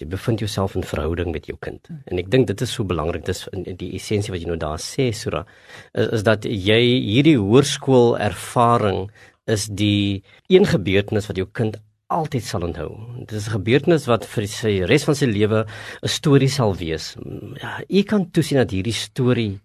jy 0.01 0.07
bevind 0.11 0.41
jouself 0.43 0.73
in 0.75 0.83
verhouding 0.83 1.31
met 1.31 1.45
jou 1.47 1.55
kind. 1.63 1.87
En 2.11 2.19
ek 2.19 2.33
dink 2.33 2.49
dit 2.49 2.65
is 2.65 2.73
so 2.75 2.83
belangrik 2.91 3.23
dis 3.29 3.45
in 3.55 3.63
die 3.79 3.93
essensie 3.95 4.35
wat 4.35 4.43
jy 4.43 4.49
nou 4.51 4.57
daar 4.59 4.83
sê 4.83 5.13
Sura 5.15 5.45
is, 5.45 6.09
is 6.09 6.25
dat 6.27 6.49
jy 6.49 6.81
hierdie 7.05 7.37
hoërskool 7.39 8.17
ervaring 8.19 9.05
is 9.47 9.69
die 9.71 10.25
een 10.51 10.67
gebeurtenis 10.67 11.31
wat 11.31 11.39
jou 11.39 11.47
kind 11.61 11.79
altyd 12.11 12.49
sal 12.49 12.67
onthou. 12.67 12.91
Dit 13.21 13.39
is 13.39 13.47
'n 13.47 13.61
gebeurtenis 13.61 14.11
wat 14.11 14.27
vir 14.27 14.51
sy 14.51 14.75
res 14.91 15.07
van 15.07 15.15
sy 15.15 15.31
lewe 15.31 15.67
'n 16.03 16.15
storie 16.19 16.51
sal 16.51 16.75
wees. 16.75 17.15
Ja, 17.63 17.79
jy 17.87 18.03
kan 18.03 18.31
toesien 18.31 18.59
dat 18.59 18.75
hierdie 18.75 18.99
storie 19.07 19.61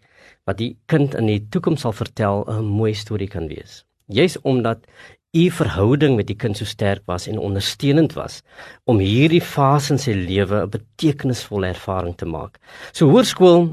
wat 0.46 0.58
die 0.58 0.78
kind 0.86 1.16
in 1.16 1.26
die 1.26 1.48
toekoms 1.50 1.82
sal 1.82 1.94
vertel 1.94 2.46
'n 2.46 2.64
mooi 2.64 2.94
storie 2.94 3.28
kan 3.28 3.48
wees. 3.48 3.86
Juis 4.10 4.38
omdat 4.42 4.86
u 5.32 5.50
verhouding 5.54 6.16
met 6.18 6.26
die 6.28 6.36
kind 6.36 6.58
so 6.58 6.66
sterk 6.66 7.04
was 7.06 7.28
en 7.30 7.38
ondersteunend 7.38 8.16
was 8.18 8.42
om 8.90 8.98
hierdie 8.98 9.44
fase 9.46 9.94
in 9.94 10.00
sy 10.02 10.14
lewe 10.18 10.64
'n 10.64 10.70
betekenisvolle 10.70 11.68
ervaring 11.68 12.16
te 12.18 12.26
maak. 12.26 12.58
So 12.92 13.10
hoërskool 13.10 13.70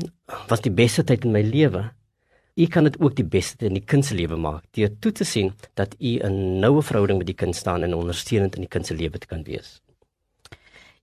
was 0.48 0.60
die 0.60 0.70
beste 0.70 1.04
tyd 1.04 1.24
in 1.24 1.32
my 1.32 1.42
lewe. 1.42 1.90
U 2.56 2.66
kan 2.66 2.84
dit 2.84 3.00
ook 3.00 3.16
die 3.16 3.24
beste 3.24 3.66
in 3.66 3.74
die 3.74 3.84
kind 3.84 4.04
se 4.04 4.14
lewe 4.14 4.36
maak 4.36 4.64
deur 4.72 4.90
toe 5.00 5.12
te 5.12 5.24
sien 5.24 5.52
dat 5.74 5.94
u 5.98 6.18
'n 6.20 6.60
noue 6.60 6.82
verhouding 6.82 7.18
met 7.18 7.26
die 7.26 7.36
kind 7.36 7.56
staan 7.56 7.82
en 7.82 7.94
ondersteunend 7.94 8.54
in 8.54 8.60
die 8.60 8.68
kind 8.68 8.86
se 8.86 8.94
lewe 8.94 9.18
kan 9.18 9.42
wees. 9.42 9.80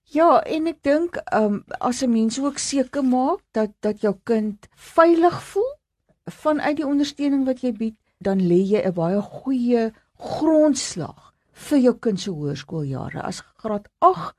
Ja, 0.04 0.42
en 0.46 0.68
ek 0.68 0.84
dink, 0.84 1.16
ehm 1.16 1.44
um, 1.44 1.64
as 1.80 2.04
'n 2.04 2.12
mens 2.12 2.40
ook 2.40 2.58
seker 2.58 3.04
maak 3.04 3.40
dat 3.52 3.72
dat 3.80 4.02
jou 4.02 4.16
kind 4.24 4.68
veilig 4.76 5.44
voel 5.44 5.74
vanuit 6.26 6.76
die 6.76 6.86
ondersteuning 6.88 7.46
wat 7.46 7.62
jy 7.62 7.72
bied, 7.72 7.96
dan 8.20 8.40
lê 8.40 8.62
jy 8.62 8.82
'n 8.86 8.94
baie 8.94 9.22
goeie 9.22 9.92
grondslag 10.24 11.34
vir 11.70 11.84
jou 11.84 11.94
kind 12.00 12.20
se 12.20 12.32
hoërskooljare. 12.32 13.22
As 13.22 13.44
graad 13.62 13.90
8 14.00 14.34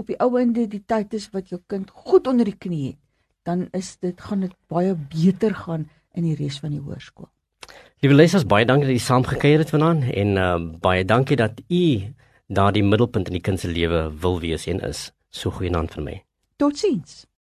op 0.00 0.08
die 0.08 0.18
ou 0.22 0.36
ende 0.40 0.66
die 0.70 0.82
tyd 0.86 1.14
is 1.16 1.28
wat 1.34 1.50
jou 1.52 1.60
kind 1.68 1.90
goed 1.90 2.28
onder 2.30 2.48
die 2.48 2.56
knie 2.56 2.86
het, 2.92 3.00
dan 3.48 3.68
is 3.76 3.96
dit 4.00 4.20
gaan 4.20 4.44
dit 4.46 4.54
baie 4.68 4.94
beter 4.94 5.54
gaan 5.64 5.88
in 6.14 6.26
die 6.28 6.36
res 6.38 6.60
van 6.60 6.74
die 6.76 6.82
hoërskool. 6.82 7.28
Liewe 8.00 8.16
lesers, 8.16 8.46
baie 8.48 8.64
dankie 8.64 8.88
dat 8.88 8.96
u 8.96 9.04
saamgekuier 9.04 9.64
het 9.64 9.72
vanaand 9.72 10.08
en 10.12 10.36
uh, 10.40 10.56
baie 10.80 11.04
dankie 11.04 11.36
dat 11.36 11.60
u 11.68 11.84
daardie 12.48 12.84
middelpunt 12.84 13.28
in 13.28 13.38
die 13.38 13.44
kind 13.44 13.60
se 13.60 13.68
lewe 13.68 14.08
wil 14.22 14.40
wees 14.40 14.66
en 14.66 14.80
is. 14.88 15.10
So 15.30 15.52
goeie 15.54 15.70
naam 15.70 15.88
vir 15.88 16.02
my. 16.06 16.16
Totsiens. 16.58 17.30